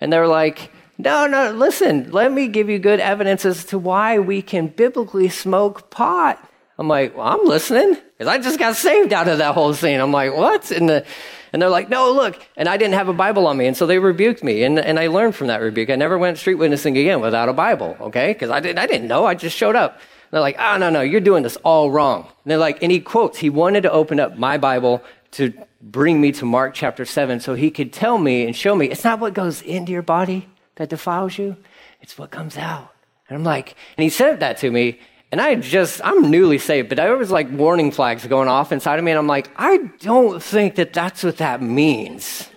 And 0.00 0.12
they're 0.12 0.28
like, 0.28 0.70
no, 0.96 1.26
no, 1.26 1.50
listen, 1.50 2.12
let 2.12 2.32
me 2.32 2.46
give 2.46 2.68
you 2.68 2.78
good 2.78 3.00
evidence 3.00 3.44
as 3.44 3.64
to 3.66 3.78
why 3.78 4.20
we 4.20 4.42
can 4.42 4.68
biblically 4.68 5.28
smoke 5.28 5.90
pot. 5.90 6.38
I'm 6.78 6.88
like, 6.88 7.16
well, 7.16 7.26
I'm 7.26 7.46
listening 7.46 7.94
because 7.94 8.28
I 8.28 8.38
just 8.38 8.58
got 8.58 8.76
saved 8.76 9.12
out 9.12 9.28
of 9.28 9.38
that 9.38 9.54
whole 9.54 9.72
scene. 9.72 10.00
I'm 10.00 10.12
like, 10.12 10.34
what? 10.34 10.70
And, 10.70 10.88
the, 10.88 11.06
and 11.52 11.62
they're 11.62 11.70
like, 11.70 11.88
no, 11.88 12.12
look. 12.12 12.40
And 12.56 12.68
I 12.68 12.76
didn't 12.76 12.94
have 12.94 13.08
a 13.08 13.14
Bible 13.14 13.46
on 13.46 13.56
me. 13.56 13.66
And 13.66 13.76
so 13.76 13.86
they 13.86 13.98
rebuked 13.98 14.44
me. 14.44 14.62
And, 14.62 14.78
and 14.78 14.98
I 14.98 15.06
learned 15.06 15.34
from 15.34 15.46
that 15.46 15.62
rebuke. 15.62 15.88
I 15.88 15.96
never 15.96 16.18
went 16.18 16.36
street 16.38 16.56
witnessing 16.56 16.98
again 16.98 17.20
without 17.20 17.48
a 17.48 17.54
Bible, 17.54 17.96
okay? 18.00 18.32
Because 18.32 18.50
I 18.50 18.60
didn't, 18.60 18.78
I 18.78 18.86
didn't 18.86 19.08
know. 19.08 19.24
I 19.24 19.34
just 19.34 19.56
showed 19.56 19.74
up. 19.74 19.94
And 19.94 20.32
they're 20.32 20.40
like, 20.40 20.56
oh, 20.58 20.76
no, 20.76 20.90
no, 20.90 21.00
you're 21.00 21.20
doing 21.20 21.42
this 21.42 21.56
all 21.58 21.90
wrong. 21.90 22.22
And 22.22 22.50
they're 22.50 22.58
like, 22.58 22.82
and 22.82 22.92
he 22.92 23.00
quotes, 23.00 23.38
he 23.38 23.48
wanted 23.48 23.82
to 23.82 23.92
open 23.92 24.20
up 24.20 24.36
my 24.36 24.58
Bible 24.58 25.02
to 25.32 25.52
bring 25.80 26.20
me 26.20 26.32
to 26.32 26.44
Mark 26.44 26.74
chapter 26.74 27.04
7 27.04 27.40
so 27.40 27.54
he 27.54 27.70
could 27.70 27.92
tell 27.92 28.18
me 28.18 28.44
and 28.44 28.54
show 28.54 28.74
me 28.74 28.90
it's 28.90 29.04
not 29.04 29.20
what 29.20 29.34
goes 29.34 29.62
into 29.62 29.92
your 29.92 30.02
body 30.02 30.48
that 30.76 30.88
defiles 30.88 31.38
you, 31.38 31.56
it's 32.00 32.18
what 32.18 32.30
comes 32.30 32.56
out. 32.56 32.92
And 33.28 33.38
I'm 33.38 33.44
like, 33.44 33.76
and 33.96 34.02
he 34.02 34.10
said 34.10 34.40
that 34.40 34.58
to 34.58 34.70
me. 34.70 35.00
And 35.32 35.40
I 35.40 35.56
just, 35.56 36.00
I'm 36.04 36.30
newly 36.30 36.58
saved, 36.58 36.88
but 36.88 36.96
there 36.96 37.16
was 37.16 37.30
like 37.30 37.50
warning 37.50 37.90
flags 37.90 38.26
going 38.26 38.48
off 38.48 38.72
inside 38.72 38.98
of 38.98 39.04
me. 39.04 39.10
And 39.10 39.18
I'm 39.18 39.26
like, 39.26 39.50
I 39.56 39.90
don't 40.00 40.42
think 40.42 40.76
that 40.76 40.92
that's 40.92 41.24
what 41.24 41.38
that 41.38 41.60
means. 41.60 42.48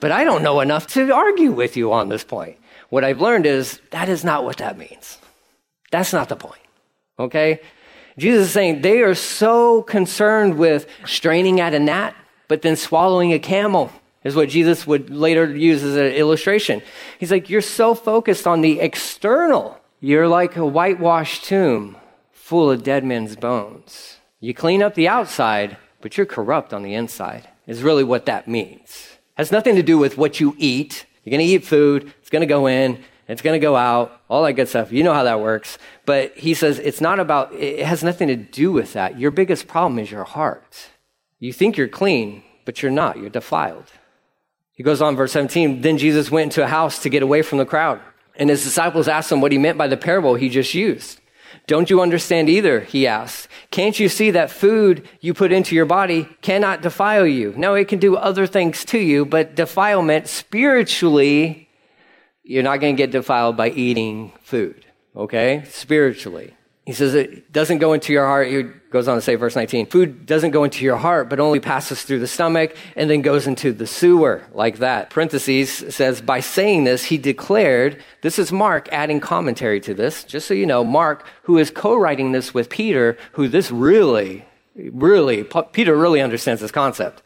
But 0.00 0.12
I 0.12 0.24
don't 0.24 0.42
know 0.42 0.60
enough 0.60 0.86
to 0.88 1.12
argue 1.12 1.52
with 1.52 1.76
you 1.76 1.92
on 1.92 2.08
this 2.08 2.24
point. 2.24 2.58
What 2.88 3.04
I've 3.04 3.20
learned 3.20 3.46
is 3.46 3.80
that 3.90 4.08
is 4.08 4.24
not 4.24 4.44
what 4.44 4.58
that 4.58 4.78
means. 4.78 5.18
That's 5.90 6.12
not 6.12 6.28
the 6.28 6.36
point. 6.36 6.60
Okay? 7.18 7.60
Jesus 8.18 8.46
is 8.46 8.52
saying 8.52 8.82
they 8.82 9.00
are 9.00 9.14
so 9.14 9.82
concerned 9.82 10.58
with 10.58 10.86
straining 11.04 11.60
at 11.60 11.74
a 11.74 11.78
gnat, 11.78 12.14
but 12.48 12.62
then 12.62 12.76
swallowing 12.76 13.32
a 13.32 13.38
camel 13.38 13.90
is 14.24 14.36
what 14.36 14.48
Jesus 14.48 14.86
would 14.86 15.10
later 15.10 15.54
use 15.56 15.82
as 15.82 15.96
an 15.96 16.12
illustration. 16.12 16.82
He's 17.18 17.30
like, 17.30 17.50
you're 17.50 17.60
so 17.60 17.94
focused 17.94 18.46
on 18.46 18.60
the 18.60 18.80
external 18.80 19.78
you're 20.04 20.26
like 20.26 20.56
a 20.56 20.66
whitewashed 20.66 21.44
tomb 21.44 21.96
full 22.32 22.68
of 22.72 22.82
dead 22.82 23.04
men's 23.04 23.36
bones. 23.36 24.18
You 24.40 24.52
clean 24.52 24.82
up 24.82 24.96
the 24.96 25.06
outside, 25.06 25.76
but 26.00 26.16
you're 26.16 26.26
corrupt 26.26 26.74
on 26.74 26.82
the 26.82 26.94
inside, 26.94 27.48
is 27.68 27.84
really 27.84 28.02
what 28.02 28.26
that 28.26 28.48
means. 28.48 29.10
Has 29.34 29.52
nothing 29.52 29.76
to 29.76 29.82
do 29.82 29.96
with 29.96 30.18
what 30.18 30.40
you 30.40 30.56
eat. 30.58 31.06
You're 31.22 31.30
going 31.30 31.46
to 31.46 31.52
eat 31.54 31.64
food, 31.64 32.12
it's 32.20 32.30
going 32.30 32.40
to 32.40 32.46
go 32.46 32.66
in, 32.66 32.98
It's 33.28 33.42
going 33.42 33.58
to 33.58 33.64
go 33.64 33.76
out, 33.76 34.20
all 34.28 34.42
that 34.42 34.54
good 34.54 34.68
stuff. 34.68 34.92
You 34.92 35.04
know 35.04 35.14
how 35.14 35.24
that 35.24 35.40
works. 35.40 35.78
But 36.04 36.36
he 36.36 36.54
says 36.54 36.78
it's 36.78 37.00
not 37.00 37.20
about, 37.20 37.54
it 37.54 37.86
has 37.86 38.02
nothing 38.02 38.28
to 38.28 38.36
do 38.36 38.72
with 38.72 38.92
that. 38.94 39.18
Your 39.18 39.30
biggest 39.30 39.68
problem 39.68 39.98
is 39.98 40.10
your 40.10 40.24
heart. 40.24 40.88
You 41.38 41.52
think 41.52 41.76
you're 41.76 41.88
clean, 41.88 42.42
but 42.64 42.82
you're 42.82 42.90
not. 42.90 43.18
You're 43.18 43.30
defiled. 43.30 43.86
He 44.72 44.82
goes 44.82 45.00
on, 45.00 45.16
verse 45.16 45.32
17. 45.32 45.82
Then 45.82 45.98
Jesus 45.98 46.30
went 46.30 46.52
into 46.52 46.64
a 46.64 46.68
house 46.68 46.98
to 47.02 47.08
get 47.08 47.22
away 47.22 47.42
from 47.42 47.58
the 47.58 47.66
crowd. 47.66 48.00
And 48.42 48.50
his 48.50 48.64
disciples 48.64 49.06
asked 49.06 49.30
him 49.30 49.40
what 49.40 49.52
he 49.52 49.58
meant 49.58 49.78
by 49.78 49.86
the 49.86 49.96
parable 49.96 50.34
he 50.34 50.48
just 50.48 50.74
used. 50.74 51.20
Don't 51.68 51.88
you 51.88 52.00
understand 52.00 52.48
either? 52.48 52.80
He 52.80 53.06
asked. 53.06 53.46
Can't 53.70 54.00
you 54.00 54.08
see 54.08 54.32
that 54.32 54.50
food 54.50 55.08
you 55.20 55.32
put 55.32 55.52
into 55.52 55.76
your 55.76 55.84
body 55.84 56.28
cannot 56.40 56.82
defile 56.82 57.24
you? 57.24 57.54
No, 57.56 57.74
it 57.74 57.86
can 57.86 58.00
do 58.00 58.16
other 58.16 58.48
things 58.48 58.84
to 58.86 58.98
you, 58.98 59.24
but 59.24 59.54
defilement 59.54 60.26
spiritually, 60.26 61.68
you're 62.42 62.64
not 62.64 62.80
going 62.80 62.96
to 62.96 63.00
get 63.00 63.12
defiled 63.12 63.56
by 63.56 63.70
eating 63.70 64.32
food, 64.42 64.86
okay? 65.14 65.62
Spiritually. 65.68 66.52
He 66.84 66.94
says 66.94 67.14
it 67.14 67.52
doesn't 67.52 67.78
go 67.78 67.92
into 67.92 68.12
your 68.12 68.26
heart. 68.26 68.48
He 68.48 68.64
goes 68.92 69.08
on 69.08 69.16
to 69.16 69.20
say, 69.20 69.34
verse 69.34 69.56
19, 69.56 69.86
food 69.86 70.26
doesn't 70.26 70.50
go 70.50 70.64
into 70.64 70.84
your 70.84 70.96
heart, 70.96 71.28
but 71.28 71.40
only 71.40 71.58
passes 71.58 72.02
through 72.02 72.20
the 72.20 72.26
stomach 72.26 72.76
and 72.94 73.10
then 73.10 73.22
goes 73.22 73.46
into 73.46 73.72
the 73.72 73.86
sewer, 73.86 74.44
like 74.52 74.78
that. 74.78 75.10
Parentheses 75.10 75.70
says, 75.94 76.20
by 76.20 76.40
saying 76.40 76.84
this, 76.84 77.04
he 77.04 77.18
declared, 77.18 78.02
this 78.20 78.38
is 78.38 78.52
Mark 78.52 78.88
adding 78.92 79.18
commentary 79.18 79.80
to 79.80 79.94
this, 79.94 80.24
just 80.24 80.46
so 80.46 80.54
you 80.54 80.66
know, 80.66 80.84
Mark, 80.84 81.26
who 81.42 81.58
is 81.58 81.70
co 81.70 81.96
writing 81.96 82.32
this 82.32 82.54
with 82.54 82.68
Peter, 82.68 83.16
who 83.32 83.48
this 83.48 83.70
really, 83.70 84.44
really, 84.76 85.44
Peter 85.72 85.96
really 85.96 86.20
understands 86.20 86.60
this 86.60 86.70
concept. 86.70 87.22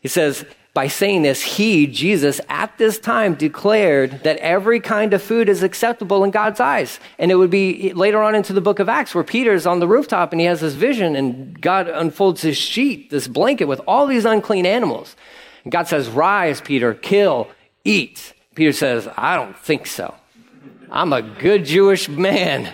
He 0.00 0.08
says, 0.08 0.44
by 0.76 0.88
saying 0.88 1.22
this, 1.22 1.42
he, 1.42 1.86
Jesus, 1.86 2.38
at 2.50 2.76
this 2.76 2.98
time 2.98 3.34
declared 3.34 4.22
that 4.24 4.36
every 4.36 4.78
kind 4.78 5.14
of 5.14 5.22
food 5.22 5.48
is 5.48 5.62
acceptable 5.62 6.22
in 6.22 6.30
God's 6.30 6.60
eyes. 6.60 7.00
And 7.18 7.30
it 7.30 7.36
would 7.36 7.48
be 7.48 7.94
later 7.94 8.22
on 8.22 8.34
into 8.34 8.52
the 8.52 8.60
book 8.60 8.78
of 8.78 8.86
Acts 8.86 9.14
where 9.14 9.24
Peter's 9.24 9.64
on 9.64 9.80
the 9.80 9.88
rooftop 9.88 10.32
and 10.32 10.40
he 10.40 10.46
has 10.46 10.60
this 10.60 10.74
vision 10.74 11.16
and 11.16 11.58
God 11.62 11.88
unfolds 11.88 12.42
his 12.42 12.58
sheet, 12.58 13.08
this 13.08 13.26
blanket 13.26 13.64
with 13.64 13.80
all 13.88 14.06
these 14.06 14.26
unclean 14.26 14.66
animals. 14.66 15.16
And 15.64 15.72
God 15.72 15.88
says, 15.88 16.10
Rise, 16.10 16.60
Peter, 16.60 16.92
kill, 16.92 17.48
eat. 17.82 18.34
Peter 18.54 18.72
says, 18.72 19.08
I 19.16 19.34
don't 19.34 19.56
think 19.56 19.86
so. 19.86 20.14
I'm 20.90 21.14
a 21.14 21.22
good 21.22 21.64
Jewish 21.64 22.06
man. 22.06 22.70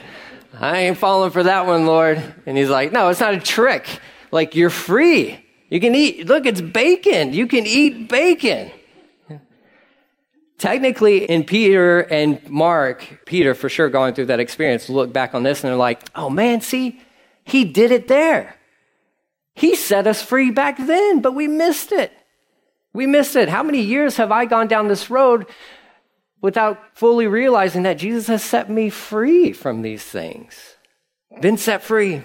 I 0.58 0.78
ain't 0.78 0.98
falling 0.98 1.30
for 1.30 1.44
that 1.44 1.66
one, 1.66 1.86
Lord. 1.86 2.20
And 2.46 2.58
he's 2.58 2.68
like, 2.68 2.90
No, 2.90 3.10
it's 3.10 3.20
not 3.20 3.34
a 3.34 3.40
trick. 3.40 3.86
Like, 4.32 4.56
you're 4.56 4.70
free. 4.70 5.41
You 5.72 5.80
can 5.80 5.94
eat, 5.94 6.26
look, 6.26 6.44
it's 6.44 6.60
bacon. 6.60 7.32
You 7.32 7.46
can 7.46 7.64
eat 7.66 8.06
bacon. 8.06 8.70
Technically, 10.58 11.24
in 11.24 11.44
Peter 11.44 12.00
and 12.00 12.46
Mark, 12.50 13.22
Peter 13.24 13.54
for 13.54 13.70
sure 13.70 13.88
going 13.88 14.12
through 14.12 14.26
that 14.26 14.38
experience, 14.38 14.90
look 14.90 15.14
back 15.14 15.34
on 15.34 15.44
this 15.44 15.64
and 15.64 15.70
they're 15.70 15.78
like, 15.78 16.06
oh 16.14 16.28
man, 16.28 16.60
see, 16.60 17.00
he 17.44 17.64
did 17.64 17.90
it 17.90 18.06
there. 18.06 18.54
He 19.54 19.74
set 19.74 20.06
us 20.06 20.20
free 20.20 20.50
back 20.50 20.76
then, 20.76 21.22
but 21.22 21.34
we 21.34 21.48
missed 21.48 21.90
it. 21.90 22.12
We 22.92 23.06
missed 23.06 23.34
it. 23.34 23.48
How 23.48 23.62
many 23.62 23.80
years 23.80 24.18
have 24.18 24.30
I 24.30 24.44
gone 24.44 24.68
down 24.68 24.88
this 24.88 25.08
road 25.08 25.46
without 26.42 26.98
fully 26.98 27.26
realizing 27.26 27.84
that 27.84 27.94
Jesus 27.94 28.26
has 28.26 28.44
set 28.44 28.68
me 28.68 28.90
free 28.90 29.54
from 29.54 29.80
these 29.80 30.04
things? 30.04 30.76
Been 31.40 31.56
set 31.56 31.82
free. 31.82 32.20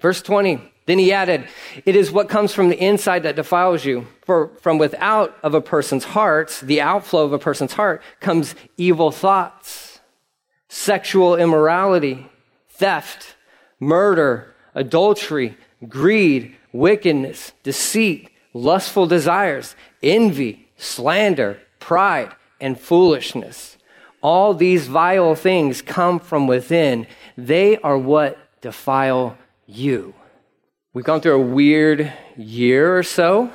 Verse 0.00 0.22
20. 0.22 0.72
Then 0.86 0.98
he 0.98 1.12
added, 1.12 1.46
It 1.84 1.96
is 1.96 2.10
what 2.10 2.28
comes 2.28 2.52
from 2.54 2.68
the 2.68 2.78
inside 2.78 3.24
that 3.24 3.36
defiles 3.36 3.84
you. 3.84 4.06
For 4.24 4.48
from 4.60 4.78
without 4.78 5.36
of 5.42 5.54
a 5.54 5.60
person's 5.60 6.04
heart, 6.04 6.60
the 6.62 6.80
outflow 6.80 7.24
of 7.24 7.32
a 7.32 7.38
person's 7.38 7.74
heart, 7.74 8.02
comes 8.20 8.54
evil 8.76 9.10
thoughts, 9.10 10.00
sexual 10.68 11.36
immorality, 11.36 12.28
theft, 12.68 13.36
murder, 13.80 14.54
adultery, 14.74 15.56
greed, 15.88 16.56
wickedness, 16.72 17.52
deceit, 17.62 18.30
lustful 18.52 19.06
desires, 19.06 19.74
envy, 20.02 20.68
slander, 20.76 21.58
pride, 21.80 22.32
and 22.60 22.78
foolishness. 22.78 23.76
All 24.22 24.54
these 24.54 24.86
vile 24.86 25.34
things 25.34 25.82
come 25.82 26.20
from 26.20 26.46
within. 26.46 27.06
They 27.36 27.76
are 27.78 27.98
what 27.98 28.38
defile 28.60 29.36
you. 29.66 30.14
We've 30.96 31.04
gone 31.04 31.20
through 31.20 31.34
a 31.34 31.46
weird 31.46 32.10
year 32.38 32.96
or 32.96 33.02
so 33.02 33.52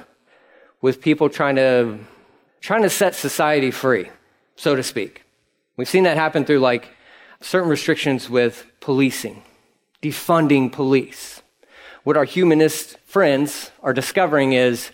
with 0.80 1.02
people 1.02 1.28
trying 1.28 1.56
to 1.56 1.98
trying 2.60 2.84
to 2.84 2.90
set 2.92 3.16
society 3.16 3.72
free, 3.72 4.12
so 4.56 4.76
to 4.76 4.84
speak. 4.84 5.24
We've 5.76 5.90
seen 5.90 6.04
that 6.04 6.18
happen 6.18 6.46
through 6.46 6.60
like 6.60 6.90
certain 7.40 7.68
restrictions 7.68 8.30
with 8.30 8.68
policing, 8.80 9.42
defunding 10.04 10.72
police. 10.72 11.42
What 12.04 12.16
our 12.16 12.26
humanist 12.26 13.00
friends 13.06 13.72
are 13.82 13.92
discovering 13.92 14.54
is 14.54 14.92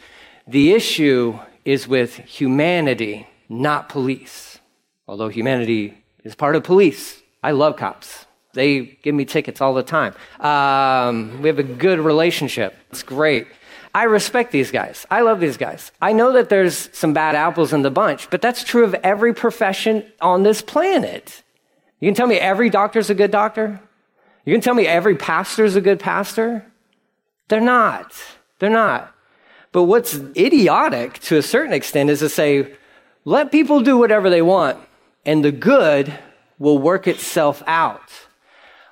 the 0.48 0.72
issue 0.72 1.38
is 1.66 1.86
with 1.86 2.16
humanity, 2.16 3.28
not 3.50 3.90
police. 3.90 4.60
Although 5.06 5.28
humanity 5.28 6.02
is 6.24 6.34
part 6.34 6.56
of 6.56 6.64
police. 6.64 7.22
I 7.44 7.52
love 7.52 7.76
cops. 7.76 8.27
They 8.58 8.98
give 9.04 9.13
me 9.13 9.24
tickets 9.24 9.62
all 9.62 9.76
the 9.76 9.84
time. 9.84 10.15
Um, 10.39 11.43
we 11.43 11.48
have 11.48 11.60
a 11.60 11.63
good 11.63 12.00
relationship. 12.00 12.76
It's 12.89 13.04
great. 13.04 13.46
I 13.93 14.04
respect 14.04 14.52
these 14.52 14.72
guys. 14.72 15.06
I 15.12 15.22
love 15.22 15.39
these 15.39 15.58
guys. 15.58 15.91
I 16.02 16.12
know 16.12 16.32
that 16.34 16.50
there's 16.50 16.89
some 16.91 17.13
bad 17.13 17.36
apples 17.36 17.72
in 17.72 17.84
the 17.84 17.91
bunch, 17.91 18.32
but 18.32 18.41
that's 18.41 18.63
true 18.63 18.84
of 18.84 18.96
every 18.96 19.32
profession 19.32 20.04
on 20.22 20.41
this 20.41 20.63
planet. 20.63 21.43
You 22.00 22.08
can 22.08 22.15
tell 22.15 22.26
me 22.26 22.38
every 22.38 22.72
doctor's 22.72 23.12
a 23.12 23.15
good 23.15 23.30
doctor? 23.30 23.80
You 24.43 24.54
can 24.54 24.62
tell 24.62 24.74
me 24.74 24.88
every 24.88 25.15
pastor's 25.15 25.76
a 25.76 25.82
good 25.82 26.00
pastor? 26.00 26.65
They're 27.50 27.62
not. 27.62 28.12
They're 28.58 28.70
not. 28.72 29.13
But 29.72 29.84
what's 29.84 30.15
idiotic 30.36 31.20
to 31.20 31.38
a 31.38 31.43
certain 31.43 31.74
extent 31.74 32.10
is 32.10 32.20
to 32.20 32.30
say, 32.30 32.74
let 33.24 33.52
people 33.52 33.82
do 33.82 34.00
whatever 34.00 34.32
they 34.32 34.41
want, 34.41 34.80
and 35.28 35.46
the 35.46 35.52
good 35.52 36.17
will 36.58 36.80
work 36.80 37.08
itself 37.08 37.62
out. 37.67 38.27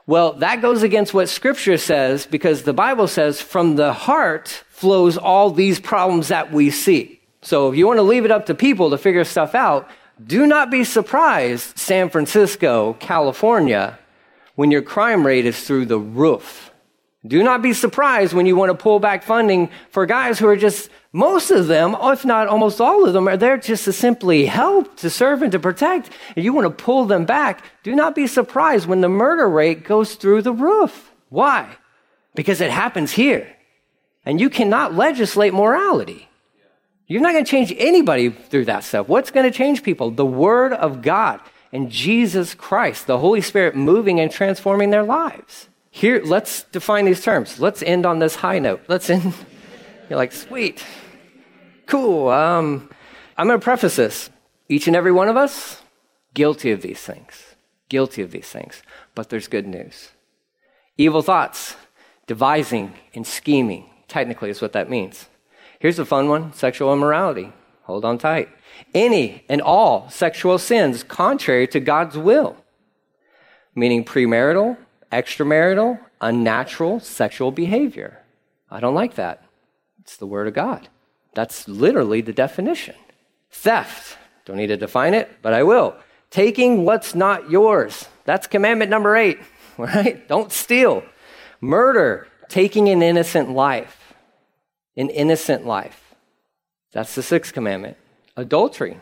Well, 0.07 0.33
that 0.33 0.61
goes 0.61 0.83
against 0.83 1.13
what 1.13 1.29
scripture 1.29 1.77
says 1.77 2.27
because 2.27 2.63
the 2.63 2.73
Bible 2.73 3.07
says 3.07 3.41
from 3.41 3.75
the 3.75 3.91
heart 3.91 4.49
flows 4.69 5.17
all 5.17 5.49
these 5.49 5.79
problems 5.79 6.27
that 6.27 6.51
we 6.51 6.69
see. 6.69 7.19
So 7.41 7.69
if 7.69 7.77
you 7.77 7.87
want 7.87 7.97
to 7.97 8.03
leave 8.03 8.25
it 8.25 8.31
up 8.31 8.45
to 8.47 8.55
people 8.55 8.91
to 8.91 8.97
figure 8.97 9.23
stuff 9.23 9.55
out, 9.55 9.89
do 10.23 10.45
not 10.45 10.69
be 10.69 10.83
surprised, 10.83 11.77
San 11.77 12.09
Francisco, 12.09 12.93
California, 12.99 13.97
when 14.55 14.71
your 14.71 14.81
crime 14.81 15.25
rate 15.25 15.45
is 15.45 15.61
through 15.63 15.85
the 15.85 15.99
roof. 15.99 16.71
Do 17.25 17.41
not 17.43 17.61
be 17.63 17.73
surprised 17.73 18.33
when 18.33 18.45
you 18.45 18.55
want 18.55 18.69
to 18.69 18.77
pull 18.77 18.99
back 18.99 19.23
funding 19.23 19.69
for 19.89 20.05
guys 20.05 20.37
who 20.37 20.47
are 20.47 20.55
just, 20.55 20.89
most 21.15 21.49
of 21.49 21.67
them, 21.67 21.95
if 21.97 22.25
not 22.25 22.49
almost 22.49 22.81
all 22.81 23.05
of 23.05 23.13
them, 23.13 23.29
are 23.29 23.37
there 23.37 23.55
just 23.55 23.85
to 23.85 23.93
simply 23.93 24.47
help, 24.47 24.97
to 24.97 25.09
serve, 25.09 25.41
and 25.41 25.51
to 25.53 25.59
protect. 25.59 26.09
And 26.35 26.43
you 26.43 26.51
want 26.51 26.65
to 26.65 26.83
pull 26.83 27.05
them 27.05 27.23
back. 27.23 27.63
Do 27.83 27.95
not 27.95 28.15
be 28.15 28.27
surprised 28.27 28.85
when 28.85 28.99
the 28.99 29.07
murder 29.07 29.47
rate 29.47 29.85
goes 29.85 30.15
through 30.15 30.41
the 30.41 30.51
roof. 30.51 31.13
Why? 31.29 31.77
Because 32.33 32.59
it 32.59 32.69
happens 32.69 33.13
here. 33.13 33.47
And 34.25 34.41
you 34.41 34.49
cannot 34.49 34.93
legislate 34.93 35.53
morality. 35.53 36.27
You're 37.07 37.21
not 37.21 37.31
going 37.31 37.45
to 37.45 37.49
change 37.49 37.73
anybody 37.77 38.29
through 38.29 38.65
that 38.65 38.83
stuff. 38.83 39.07
What's 39.07 39.31
going 39.31 39.49
to 39.49 39.57
change 39.57 39.83
people? 39.83 40.11
The 40.11 40.25
Word 40.25 40.73
of 40.73 41.01
God 41.01 41.39
and 41.71 41.89
Jesus 41.89 42.53
Christ, 42.53 43.07
the 43.07 43.19
Holy 43.19 43.39
Spirit 43.39 43.73
moving 43.73 44.19
and 44.19 44.29
transforming 44.29 44.89
their 44.89 45.03
lives. 45.03 45.69
Here, 45.91 46.21
let's 46.25 46.63
define 46.63 47.05
these 47.05 47.23
terms. 47.23 47.57
Let's 47.57 47.81
end 47.81 48.05
on 48.05 48.19
this 48.19 48.35
high 48.35 48.59
note. 48.59 48.81
Let's 48.89 49.09
end. 49.09 49.33
You're 50.09 50.17
like, 50.17 50.33
sweet, 50.33 50.83
cool. 51.87 52.29
Um, 52.29 52.89
I'm 53.37 53.47
going 53.47 53.59
to 53.59 53.63
preface 53.63 53.95
this. 53.95 54.29
Each 54.67 54.87
and 54.87 54.95
every 54.95 55.11
one 55.11 55.27
of 55.27 55.37
us, 55.37 55.81
guilty 56.33 56.71
of 56.71 56.81
these 56.81 56.99
things. 56.99 57.55
Guilty 57.89 58.21
of 58.21 58.31
these 58.31 58.47
things. 58.47 58.81
But 59.13 59.29
there's 59.29 59.47
good 59.47 59.67
news. 59.67 60.09
Evil 60.97 61.21
thoughts, 61.21 61.75
devising 62.27 62.93
and 63.13 63.27
scheming, 63.27 63.89
technically 64.07 64.49
is 64.49 64.61
what 64.61 64.73
that 64.73 64.89
means. 64.89 65.27
Here's 65.79 65.99
a 65.99 66.05
fun 66.05 66.29
one 66.29 66.53
sexual 66.53 66.93
immorality. 66.93 67.51
Hold 67.83 68.05
on 68.05 68.17
tight. 68.17 68.49
Any 68.93 69.43
and 69.47 69.61
all 69.61 70.09
sexual 70.09 70.57
sins 70.57 71.03
contrary 71.03 71.67
to 71.67 71.79
God's 71.79 72.17
will, 72.17 72.57
meaning 73.75 74.03
premarital, 74.03 74.77
extramarital, 75.11 75.99
unnatural 76.21 76.99
sexual 76.99 77.51
behavior. 77.51 78.23
I 78.71 78.79
don't 78.79 78.95
like 78.95 79.15
that. 79.15 79.43
It's 79.99 80.17
the 80.17 80.25
Word 80.25 80.47
of 80.47 80.53
God. 80.53 80.89
That's 81.35 81.67
literally 81.67 82.21
the 82.21 82.33
definition. 82.33 82.95
Theft. 83.51 84.17
Don't 84.45 84.57
need 84.57 84.67
to 84.67 84.77
define 84.77 85.13
it, 85.13 85.29
but 85.43 85.53
I 85.53 85.61
will. 85.63 85.95
Taking 86.31 86.83
what's 86.85 87.13
not 87.13 87.51
yours. 87.51 88.07
That's 88.25 88.47
commandment 88.47 88.89
number 88.89 89.15
eight, 89.15 89.37
right? 89.77 90.27
Don't 90.27 90.51
steal. 90.51 91.03
Murder. 91.61 92.27
Taking 92.49 92.89
an 92.89 93.03
innocent 93.03 93.51
life. 93.51 94.13
An 94.97 95.09
innocent 95.09 95.65
life. 95.65 96.15
That's 96.91 97.13
the 97.15 97.23
sixth 97.23 97.53
commandment. 97.53 97.97
Adultery. 98.37 98.97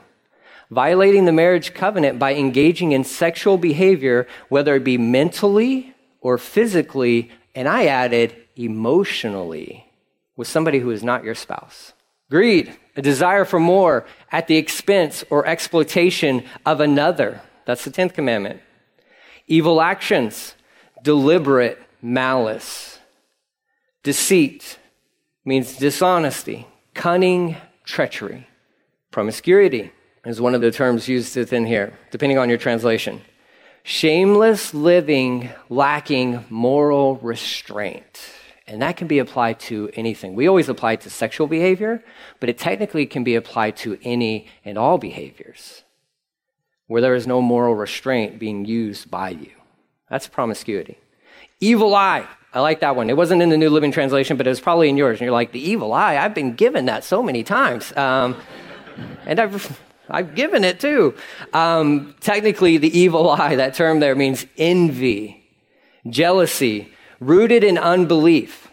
violating 0.72 1.26
the 1.26 1.32
marriage 1.32 1.74
covenant 1.74 2.18
by 2.20 2.34
engaging 2.34 2.92
in 2.94 3.04
sexual 3.04 3.58
behavior, 3.58 4.28
whether 4.50 4.76
it 4.76 4.84
be 4.84 4.98
mentally 4.98 5.94
or 6.22 6.38
physically, 6.38 7.30
and 7.54 7.68
I 7.68 7.86
added 7.86 8.36
emotionally, 8.56 9.86
with 10.36 10.48
somebody 10.48 10.80
who 10.80 10.90
is 10.90 11.04
not 11.04 11.24
your 11.24 11.36
spouse. 11.36 11.94
Greed, 12.30 12.76
a 12.96 13.02
desire 13.02 13.46
for 13.46 13.60
more 13.60 14.06
at 14.32 14.48
the 14.48 14.58
expense 14.58 15.24
or 15.30 15.46
exploitation 15.46 16.44
of 16.66 16.80
another. 16.80 17.42
That's 17.66 17.84
the 17.84 17.92
10th 17.92 18.14
commandment. 18.14 18.62
Evil 19.48 19.82
actions, 19.82 20.56
deliberate 21.04 21.80
malice. 22.02 23.00
Deceit 24.04 24.78
means 25.46 25.78
dishonesty, 25.78 26.68
cunning, 26.94 27.58
treachery. 27.84 28.48
Promiscuity 29.12 29.92
is 30.26 30.42
one 30.42 30.56
of 30.56 30.62
the 30.62 30.72
terms 30.72 31.08
used 31.08 31.36
within 31.36 31.66
here, 31.66 31.94
depending 32.12 32.38
on 32.38 32.50
your 32.50 32.58
translation. 32.58 33.22
Shameless 33.84 34.74
living 34.74 35.50
lacking 35.70 36.46
moral 36.50 37.18
restraint. 37.18 38.22
And 38.66 38.82
that 38.82 38.96
can 38.96 39.08
be 39.08 39.20
applied 39.20 39.60
to 39.62 39.92
anything. 39.94 40.36
We 40.36 40.48
always 40.48 40.70
apply 40.70 40.94
it 40.94 41.02
to 41.02 41.10
sexual 41.10 41.48
behavior, 41.48 42.04
but 42.40 42.50
it 42.50 42.58
technically 42.58 43.06
can 43.06 43.24
be 43.24 43.36
applied 43.36 43.76
to 43.78 44.00
any 44.04 44.48
and 44.64 44.78
all 44.78 44.98
behaviors 44.98 45.84
where 46.88 47.02
there 47.02 47.16
is 47.16 47.28
no 47.28 47.42
moral 47.42 47.76
restraint 47.76 48.40
being 48.40 48.66
used 48.66 49.10
by 49.10 49.30
you. 49.30 49.52
That's 50.10 50.28
promiscuity. 50.28 50.98
Evil 51.60 51.96
eye. 51.96 52.28
I 52.54 52.60
like 52.60 52.82
that 52.82 52.96
one. 52.96 53.10
It 53.10 53.18
wasn't 53.18 53.42
in 53.42 53.50
the 53.50 53.58
New 53.58 53.70
Living 53.70 53.92
Translation, 53.92 54.38
but 54.38 54.46
it 54.46 54.50
was 54.50 54.60
probably 54.60 54.90
in 54.90 54.98
yours. 54.98 55.20
And 55.20 55.22
you're 55.22 55.32
like, 55.32 55.52
the 55.54 55.60
evil 55.60 55.92
eye? 55.92 56.18
I've 56.18 56.36
been 56.36 56.54
given 56.54 56.86
that 56.86 57.04
so 57.04 57.24
many 57.24 57.44
times. 57.44 57.96
Um, 57.98 58.40
and 59.26 59.40
I've, 59.40 59.82
I've 60.10 60.36
given 60.36 60.64
it 60.64 60.80
too. 60.80 61.16
Um, 61.52 62.16
technically, 62.20 62.78
the 62.78 62.96
evil 62.96 63.30
eye, 63.30 63.56
that 63.56 63.74
term 63.74 64.00
there 64.00 64.14
means 64.14 64.46
envy, 64.58 65.50
jealousy, 66.08 66.94
rooted 67.28 67.64
in 67.64 67.78
unbelief, 67.78 68.70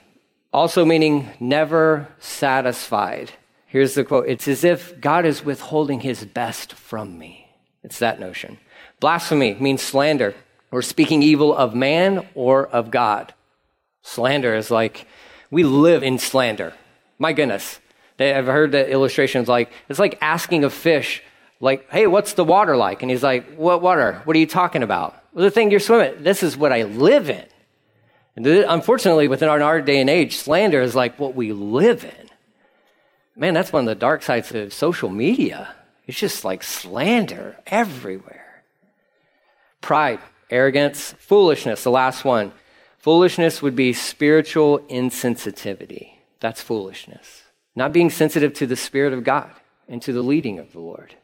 also 0.53 0.85
meaning 0.85 1.31
never 1.39 2.09
satisfied. 2.19 3.33
Here's 3.67 3.95
the 3.95 4.05
quote 4.05 4.29
It's 4.29 4.49
as 4.49 4.65
if 4.65 5.01
God 5.01 5.25
is 5.25 5.45
withholding 5.45 6.01
his 6.01 6.25
best 6.25 6.73
from 6.73 7.19
me. 7.19 7.47
It's 7.83 7.99
that 8.01 8.21
notion. 8.21 8.59
Blasphemy 8.99 9.55
means 9.55 9.83
slander 9.83 10.35
or 10.71 10.83
speaking 10.83 11.23
evil 11.23 11.55
of 11.55 11.75
man 11.75 12.27
or 12.35 12.67
of 12.67 12.91
God. 12.91 13.33
Slander 14.03 14.55
is 14.55 14.71
like, 14.71 15.07
we 15.51 15.63
live 15.65 16.03
in 16.03 16.19
slander. 16.19 16.75
My 17.19 17.33
goodness. 17.33 17.81
I've 18.19 18.47
heard 18.47 18.73
the 18.73 18.89
illustrations 18.89 19.49
like, 19.49 19.73
it's 19.89 19.99
like 19.99 20.19
asking 20.21 20.65
a 20.65 20.71
fish, 20.71 21.23
like, 21.59 21.89
hey, 21.91 22.07
what's 22.07 22.35
the 22.35 22.45
water 22.45 22.77
like? 22.77 23.03
And 23.03 23.11
he's 23.11 23.23
like, 23.23 23.55
what 23.55 23.81
water? 23.81 24.21
What 24.25 24.37
are 24.37 24.39
you 24.39 24.47
talking 24.47 24.83
about? 24.83 25.17
Well, 25.33 25.45
the 25.45 25.51
thing 25.51 25.71
you're 25.71 25.81
swimming, 25.81 26.23
this 26.23 26.43
is 26.43 26.57
what 26.57 26.73
I 26.73 26.83
live 26.83 27.31
in. 27.31 27.45
And 28.37 28.47
unfortunately, 28.47 29.29
within 29.29 29.49
our 29.49 29.81
day 29.81 30.01
and 30.01 30.09
age, 30.09 30.37
slander 30.37 30.81
is 30.81 30.95
like 30.95 31.19
what 31.19 31.35
we 31.35 31.53
live 31.53 32.05
in. 32.05 32.31
Man, 33.37 33.55
that's 33.55 33.73
one 33.73 33.85
of 33.85 33.87
the 33.87 33.95
dark 33.95 34.23
sides 34.23 34.55
of 34.55 34.73
social 34.73 35.09
media. 35.09 35.75
It's 36.07 36.19
just 36.19 36.45
like 36.45 36.63
slander 36.63 37.57
everywhere. 37.67 38.65
Pride, 39.81 40.21
arrogance, 40.51 41.13
foolishness, 41.19 41.85
the 41.85 41.91
last 41.91 42.25
one. 42.25 42.53
Foolishness 42.99 43.63
would 43.63 43.75
be 43.75 43.93
spiritual 43.93 44.81
insensitivity. 44.81 46.15
That's 46.41 46.61
foolishness. 46.61 47.45
Not 47.75 47.93
being 47.93 48.11
sensitive 48.11 48.53
to 48.55 48.67
the 48.67 48.77
Spirit 48.77 49.13
of 49.13 49.25
God 49.25 49.51
and 49.89 50.03
to 50.03 50.13
the 50.13 50.23
leading 50.23 50.59
of 50.59 50.73
the 50.73 50.81
Lord. 50.81 51.15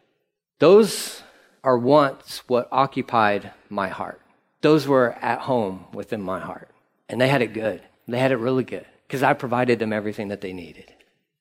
Those 0.58 1.22
are 1.62 1.76
once 1.76 2.42
what 2.46 2.68
occupied 2.72 3.52
my 3.68 3.88
heart. 3.88 4.20
Those 4.62 4.88
were 4.88 5.12
at 5.20 5.40
home 5.40 5.86
within 5.92 6.22
my 6.22 6.40
heart. 6.40 6.70
And 7.08 7.20
they 7.20 7.28
had 7.28 7.42
it 7.42 7.52
good. 7.52 7.82
They 8.08 8.18
had 8.18 8.32
it 8.32 8.36
really 8.36 8.64
good 8.64 8.86
because 9.06 9.22
I 9.22 9.32
provided 9.32 9.78
them 9.78 9.92
everything 9.92 10.28
that 10.28 10.40
they 10.40 10.52
needed. 10.52 10.92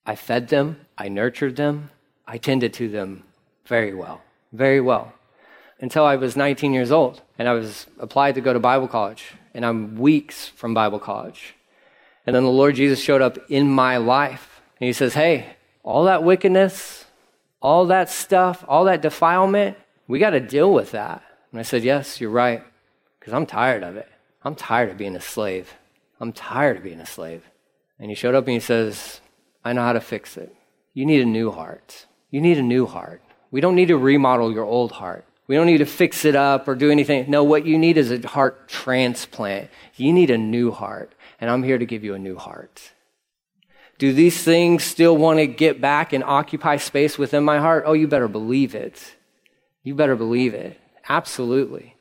I 0.05 0.15
fed 0.15 0.49
them, 0.49 0.85
I 0.97 1.09
nurtured 1.09 1.55
them, 1.55 1.89
I 2.27 2.37
tended 2.37 2.73
to 2.73 2.89
them 2.89 3.23
very 3.65 3.93
well, 3.93 4.21
very 4.53 4.81
well. 4.81 5.13
Until 5.79 6.05
I 6.05 6.15
was 6.15 6.35
19 6.35 6.73
years 6.73 6.91
old 6.91 7.21
and 7.37 7.47
I 7.47 7.53
was 7.53 7.87
applied 7.99 8.35
to 8.35 8.41
go 8.41 8.53
to 8.53 8.59
Bible 8.59 8.87
college. 8.87 9.33
And 9.53 9.65
I'm 9.65 9.97
weeks 9.97 10.47
from 10.47 10.73
Bible 10.73 10.99
college. 10.99 11.55
And 12.25 12.35
then 12.35 12.43
the 12.43 12.49
Lord 12.49 12.75
Jesus 12.75 12.99
showed 12.99 13.21
up 13.21 13.37
in 13.49 13.69
my 13.69 13.97
life. 13.97 14.61
And 14.79 14.87
he 14.87 14.93
says, 14.93 15.13
Hey, 15.13 15.55
all 15.83 16.05
that 16.05 16.23
wickedness, 16.23 17.05
all 17.61 17.85
that 17.87 18.09
stuff, 18.09 18.63
all 18.67 18.85
that 18.85 19.01
defilement, 19.01 19.77
we 20.07 20.19
got 20.19 20.31
to 20.31 20.39
deal 20.39 20.73
with 20.73 20.91
that. 20.91 21.23
And 21.51 21.59
I 21.59 21.63
said, 21.63 21.83
Yes, 21.83 22.19
you're 22.19 22.29
right, 22.29 22.63
because 23.19 23.33
I'm 23.33 23.45
tired 23.45 23.83
of 23.83 23.95
it. 23.95 24.09
I'm 24.45 24.55
tired 24.55 24.91
of 24.91 24.97
being 24.97 25.15
a 25.15 25.21
slave. 25.21 25.73
I'm 26.19 26.31
tired 26.31 26.77
of 26.77 26.83
being 26.83 27.01
a 27.01 27.05
slave. 27.05 27.43
And 27.99 28.09
he 28.09 28.15
showed 28.15 28.35
up 28.35 28.45
and 28.45 28.53
he 28.53 28.59
says, 28.59 29.19
I 29.63 29.73
know 29.73 29.81
how 29.81 29.93
to 29.93 29.99
fix 29.99 30.37
it. 30.37 30.55
You 30.93 31.05
need 31.05 31.21
a 31.21 31.25
new 31.25 31.49
heart. 31.49 32.05
You 32.29 32.41
need 32.41 32.59
a 32.59 32.63
new 32.63 32.85
heart. 32.85 33.23
We 33.49 33.59
don't 33.59 33.75
need 33.75 33.87
to 33.87 33.97
remodel 33.97 34.53
your 34.53 34.63
old 34.63 34.91
heart. 34.91 35.25
We 35.47 35.55
don't 35.55 35.65
need 35.65 35.79
to 35.79 35.85
fix 35.85 36.25
it 36.25 36.35
up 36.35 36.67
or 36.67 36.75
do 36.75 36.91
anything. 36.91 37.29
No, 37.29 37.43
what 37.43 37.65
you 37.65 37.79
need 37.79 37.97
is 37.97 38.11
a 38.11 38.27
heart 38.27 38.67
transplant. 38.67 39.69
You 39.95 40.13
need 40.13 40.29
a 40.29 40.37
new 40.37 40.71
heart. 40.71 41.13
And 41.41 41.49
I'm 41.49 41.63
here 41.63 41.79
to 41.79 41.85
give 41.85 42.03
you 42.03 42.13
a 42.13 42.19
new 42.19 42.37
heart. 42.37 42.91
Do 43.97 44.13
these 44.13 44.43
things 44.43 44.83
still 44.83 45.17
want 45.17 45.39
to 45.39 45.47
get 45.47 45.81
back 45.81 46.13
and 46.13 46.23
occupy 46.23 46.77
space 46.77 47.17
within 47.17 47.43
my 47.43 47.59
heart? 47.59 47.83
Oh, 47.87 47.93
you 47.93 48.07
better 48.07 48.27
believe 48.27 48.75
it. 48.75 49.15
You 49.83 49.95
better 49.95 50.15
believe 50.15 50.53
it. 50.53 50.79
Absolutely. 51.09 51.94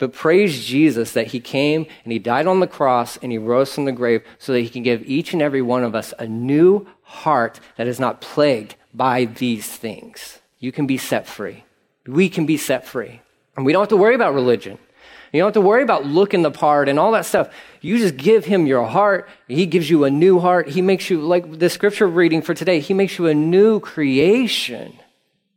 But 0.00 0.14
praise 0.14 0.64
Jesus 0.64 1.12
that 1.12 1.28
he 1.28 1.40
came 1.40 1.86
and 2.04 2.12
he 2.12 2.18
died 2.18 2.46
on 2.46 2.60
the 2.60 2.66
cross 2.66 3.18
and 3.18 3.30
he 3.30 3.36
rose 3.36 3.74
from 3.74 3.84
the 3.84 3.92
grave 3.92 4.22
so 4.38 4.54
that 4.54 4.62
he 4.62 4.70
can 4.70 4.82
give 4.82 5.02
each 5.02 5.34
and 5.34 5.42
every 5.42 5.60
one 5.60 5.84
of 5.84 5.94
us 5.94 6.14
a 6.18 6.26
new 6.26 6.86
heart 7.02 7.60
that 7.76 7.86
is 7.86 8.00
not 8.00 8.22
plagued 8.22 8.76
by 8.94 9.26
these 9.26 9.66
things. 9.68 10.38
You 10.58 10.72
can 10.72 10.86
be 10.86 10.96
set 10.96 11.26
free. 11.26 11.64
We 12.06 12.30
can 12.30 12.46
be 12.46 12.56
set 12.56 12.86
free. 12.86 13.20
And 13.56 13.66
we 13.66 13.74
don't 13.74 13.82
have 13.82 13.90
to 13.90 13.98
worry 13.98 14.14
about 14.14 14.32
religion. 14.32 14.78
You 15.34 15.40
don't 15.40 15.48
have 15.48 15.54
to 15.54 15.60
worry 15.60 15.82
about 15.82 16.06
looking 16.06 16.40
the 16.40 16.50
part 16.50 16.88
and 16.88 16.98
all 16.98 17.12
that 17.12 17.26
stuff. 17.26 17.50
You 17.82 17.98
just 17.98 18.16
give 18.16 18.46
him 18.46 18.66
your 18.66 18.86
heart. 18.86 19.28
He 19.48 19.66
gives 19.66 19.90
you 19.90 20.04
a 20.04 20.10
new 20.10 20.38
heart. 20.38 20.70
He 20.70 20.80
makes 20.80 21.10
you, 21.10 21.20
like 21.20 21.58
the 21.58 21.68
scripture 21.68 22.06
reading 22.06 22.40
for 22.40 22.54
today, 22.54 22.80
he 22.80 22.94
makes 22.94 23.18
you 23.18 23.26
a 23.26 23.34
new 23.34 23.80
creation. 23.80 24.98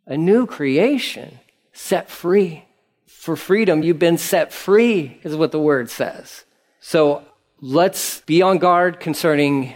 A 0.06 0.18
new 0.18 0.46
creation 0.46 1.40
set 1.72 2.10
free 2.10 2.66
for 3.24 3.38
freedom. 3.38 3.84
You've 3.84 4.00
been 4.00 4.18
set 4.18 4.52
free, 4.52 5.20
is 5.24 5.36
what 5.36 5.54
the 5.54 5.60
word 5.60 5.90
says. 5.90 6.44
So 6.82 7.24
let's 7.62 8.20
be 8.22 8.42
on 8.42 8.58
guard 8.58 9.00
concerning 9.00 9.76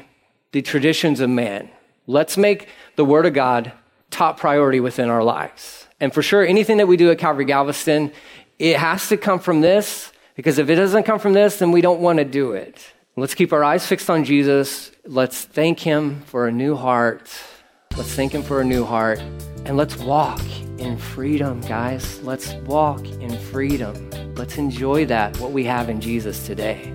the 0.52 0.62
traditions 0.62 1.22
of 1.22 1.30
man. 1.30 1.70
Let's 2.08 2.36
make 2.36 2.68
the 2.98 3.06
word 3.06 3.26
of 3.26 3.34
God 3.34 3.72
top 4.12 4.38
priority 4.38 4.82
within 4.82 5.10
our 5.10 5.24
lives. 5.24 5.88
And 6.02 6.14
for 6.14 6.22
sure, 6.22 6.46
anything 6.46 6.78
that 6.78 6.88
we 6.88 6.98
do 6.98 7.10
at 7.10 7.20
Calvary 7.20 7.46
Galveston, 7.46 8.12
it 8.60 8.76
has 8.76 9.08
to 9.08 9.16
come 9.16 9.40
from 9.40 9.62
this, 9.62 10.12
because 10.36 10.58
if 10.58 10.70
it 10.70 10.76
doesn't 10.76 11.04
come 11.04 11.20
from 11.20 11.32
this, 11.32 11.60
then 11.60 11.72
we 11.72 11.80
don't 11.80 12.02
want 12.02 12.20
to 12.20 12.26
do 12.26 12.52
it. 12.52 12.94
Let's 13.16 13.34
keep 13.34 13.54
our 13.54 13.64
eyes 13.64 13.86
fixed 13.86 14.10
on 14.10 14.26
Jesus. 14.26 14.92
Let's 15.06 15.46
thank 15.46 15.80
him 15.80 16.22
for 16.24 16.48
a 16.48 16.52
new 16.52 16.76
heart. 16.76 17.32
Let's 17.96 18.14
thank 18.14 18.34
him 18.34 18.44
for 18.44 18.60
a 18.60 18.66
new 18.66 18.84
heart. 18.84 19.22
And 19.68 19.76
let's 19.76 19.98
walk 19.98 20.40
in 20.78 20.98
freedom, 20.98 21.60
guys. 21.60 22.24
Let's 22.24 22.54
walk 22.54 23.06
in 23.06 23.38
freedom. 23.38 24.10
Let's 24.34 24.58
enjoy 24.58 25.06
that, 25.08 25.38
what 25.42 25.52
we 25.52 25.66
have 25.66 25.90
in 25.90 26.00
Jesus 26.00 26.46
today. 26.46 26.94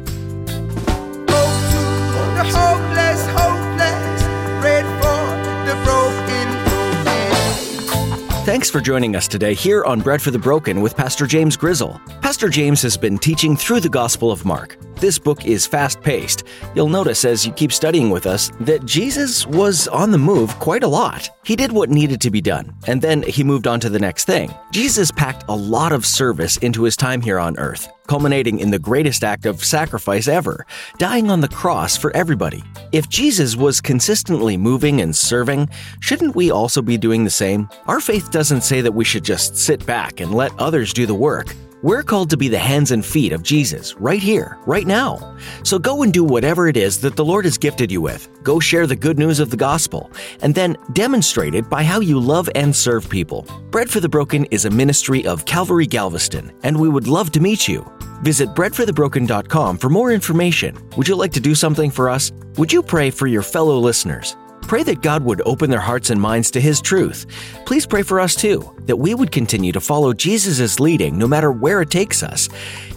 Thanks 8.44 8.68
for 8.68 8.80
joining 8.80 9.14
us 9.14 9.28
today 9.28 9.54
here 9.54 9.84
on 9.84 10.00
Bread 10.00 10.20
for 10.20 10.32
the 10.32 10.38
Broken 10.38 10.80
with 10.80 10.96
Pastor 10.96 11.28
James 11.28 11.56
Grizzle. 11.56 12.00
Pastor 12.22 12.48
James 12.48 12.82
has 12.82 12.96
been 12.96 13.16
teaching 13.16 13.56
through 13.56 13.78
the 13.78 13.88
Gospel 13.88 14.32
of 14.32 14.44
Mark. 14.44 14.76
This 14.96 15.16
book 15.16 15.46
is 15.46 15.64
fast 15.64 16.00
paced. 16.00 16.42
You'll 16.74 16.88
notice 16.88 17.24
as 17.24 17.46
you 17.46 17.52
keep 17.52 17.70
studying 17.70 18.10
with 18.10 18.26
us 18.26 18.50
that 18.58 18.84
Jesus 18.84 19.46
was 19.46 19.86
on 19.86 20.10
the 20.10 20.18
move 20.18 20.58
quite 20.58 20.82
a 20.82 20.88
lot. 20.88 21.30
He 21.44 21.54
did 21.54 21.70
what 21.70 21.88
needed 21.88 22.20
to 22.20 22.32
be 22.32 22.40
done, 22.40 22.74
and 22.88 23.00
then 23.00 23.22
he 23.22 23.44
moved 23.44 23.68
on 23.68 23.78
to 23.78 23.88
the 23.88 24.00
next 24.00 24.24
thing. 24.24 24.52
Jesus 24.72 25.12
packed 25.12 25.44
a 25.48 25.54
lot 25.54 25.92
of 25.92 26.04
service 26.04 26.56
into 26.56 26.82
his 26.82 26.96
time 26.96 27.20
here 27.20 27.38
on 27.38 27.56
earth, 27.58 27.88
culminating 28.12 28.58
in 28.58 28.70
the 28.70 28.78
greatest 28.78 29.24
act 29.24 29.46
of 29.46 29.64
sacrifice 29.64 30.28
ever, 30.28 30.66
dying 30.98 31.30
on 31.30 31.40
the 31.40 31.48
cross 31.48 31.96
for 31.96 32.14
everybody. 32.14 32.62
If 32.92 33.08
Jesus 33.08 33.56
was 33.56 33.80
consistently 33.80 34.58
moving 34.58 35.00
and 35.00 35.16
serving, 35.16 35.70
shouldn't 36.00 36.36
we 36.36 36.50
also 36.50 36.82
be 36.82 36.98
doing 36.98 37.24
the 37.24 37.30
same? 37.30 37.70
Our 37.86 38.00
faith 38.00 38.30
doesn't 38.30 38.64
say 38.64 38.82
that 38.82 38.92
we 38.92 39.02
should 39.02 39.24
just 39.24 39.56
sit 39.56 39.86
back 39.86 40.20
and 40.20 40.34
let 40.34 40.52
others 40.60 40.92
do 40.92 41.06
the 41.06 41.14
work. 41.14 41.54
We're 41.80 42.02
called 42.02 42.28
to 42.30 42.36
be 42.36 42.48
the 42.48 42.58
hands 42.58 42.90
and 42.90 43.02
feet 43.02 43.32
of 43.32 43.42
Jesus 43.42 43.94
right 43.96 44.20
here, 44.20 44.58
right 44.66 44.86
now. 44.86 45.38
So 45.64 45.78
go 45.78 46.02
and 46.02 46.12
do 46.12 46.22
whatever 46.22 46.68
it 46.68 46.76
is 46.76 47.00
that 47.00 47.16
the 47.16 47.24
Lord 47.24 47.46
has 47.46 47.56
gifted 47.56 47.90
you 47.90 48.02
with. 48.02 48.28
Go 48.42 48.60
share 48.60 48.86
the 48.86 48.94
good 48.94 49.18
news 49.18 49.40
of 49.40 49.48
the 49.48 49.56
gospel, 49.56 50.10
and 50.42 50.54
then 50.54 50.76
demonstrate 50.92 51.54
it 51.54 51.70
by 51.70 51.82
how 51.82 52.00
you 52.00 52.20
love 52.20 52.50
and 52.54 52.76
serve 52.76 53.08
people. 53.08 53.46
Bread 53.70 53.88
for 53.88 54.00
the 54.00 54.08
Broken 54.08 54.44
is 54.50 54.66
a 54.66 54.70
ministry 54.70 55.26
of 55.26 55.46
Calvary 55.46 55.86
Galveston, 55.86 56.52
and 56.62 56.78
we 56.78 56.90
would 56.90 57.08
love 57.08 57.32
to 57.32 57.40
meet 57.40 57.66
you. 57.66 57.90
Visit 58.22 58.48
breadforthebroken.com 58.54 59.78
for 59.78 59.88
more 59.88 60.10
information. 60.10 60.76
Would 60.96 61.08
you 61.08 61.16
like 61.16 61.32
to 61.32 61.40
do 61.40 61.54
something 61.54 61.90
for 61.90 62.08
us? 62.08 62.32
Would 62.56 62.72
you 62.72 62.82
pray 62.82 63.10
for 63.10 63.26
your 63.26 63.42
fellow 63.42 63.78
listeners? 63.78 64.36
Pray 64.62 64.82
that 64.84 65.02
God 65.02 65.22
would 65.24 65.42
open 65.44 65.70
their 65.70 65.80
hearts 65.80 66.10
and 66.10 66.20
minds 66.20 66.50
to 66.52 66.60
His 66.60 66.80
truth. 66.80 67.26
Please 67.66 67.86
pray 67.86 68.02
for 68.02 68.20
us 68.20 68.34
too, 68.34 68.74
that 68.86 68.96
we 68.96 69.14
would 69.14 69.30
continue 69.30 69.72
to 69.72 69.80
follow 69.80 70.12
Jesus' 70.12 70.80
leading 70.80 71.18
no 71.18 71.26
matter 71.26 71.52
where 71.52 71.82
it 71.82 71.90
takes 71.90 72.22
us. 72.22 72.48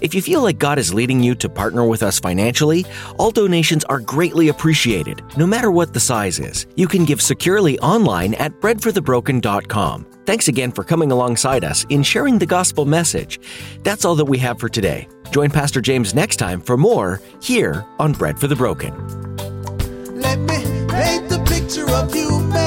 If 0.01 0.15
you 0.15 0.21
feel 0.21 0.41
like 0.41 0.57
God 0.57 0.79
is 0.79 0.93
leading 0.93 1.21
you 1.21 1.35
to 1.35 1.49
partner 1.49 1.85
with 1.85 2.03
us 2.03 2.19
financially, 2.19 2.85
all 3.17 3.31
donations 3.31 3.83
are 3.85 3.99
greatly 3.99 4.47
appreciated, 4.49 5.21
no 5.37 5.45
matter 5.45 5.71
what 5.71 5.93
the 5.93 5.99
size 5.99 6.39
is. 6.39 6.65
You 6.75 6.87
can 6.87 7.03
give 7.05 7.21
securely 7.21 7.77
online 7.79 8.35
at 8.35 8.59
breadforthebroken.com. 8.61 10.05
Thanks 10.25 10.47
again 10.47 10.71
for 10.71 10.83
coming 10.83 11.11
alongside 11.11 11.63
us 11.63 11.85
in 11.89 12.03
sharing 12.03 12.39
the 12.39 12.45
gospel 12.45 12.85
message. 12.85 13.39
That's 13.83 14.05
all 14.05 14.15
that 14.15 14.25
we 14.25 14.37
have 14.39 14.59
for 14.59 14.69
today. 14.69 15.07
Join 15.31 15.49
Pastor 15.49 15.81
James 15.81 16.15
next 16.15 16.37
time 16.37 16.61
for 16.61 16.77
more 16.77 17.21
here 17.41 17.85
on 17.99 18.13
Bread 18.13 18.39
for 18.39 18.47
the 18.47 18.55
Broken. 18.55 19.24
Picture 21.65 21.89
of 21.89 22.13
humanity. 22.13 22.64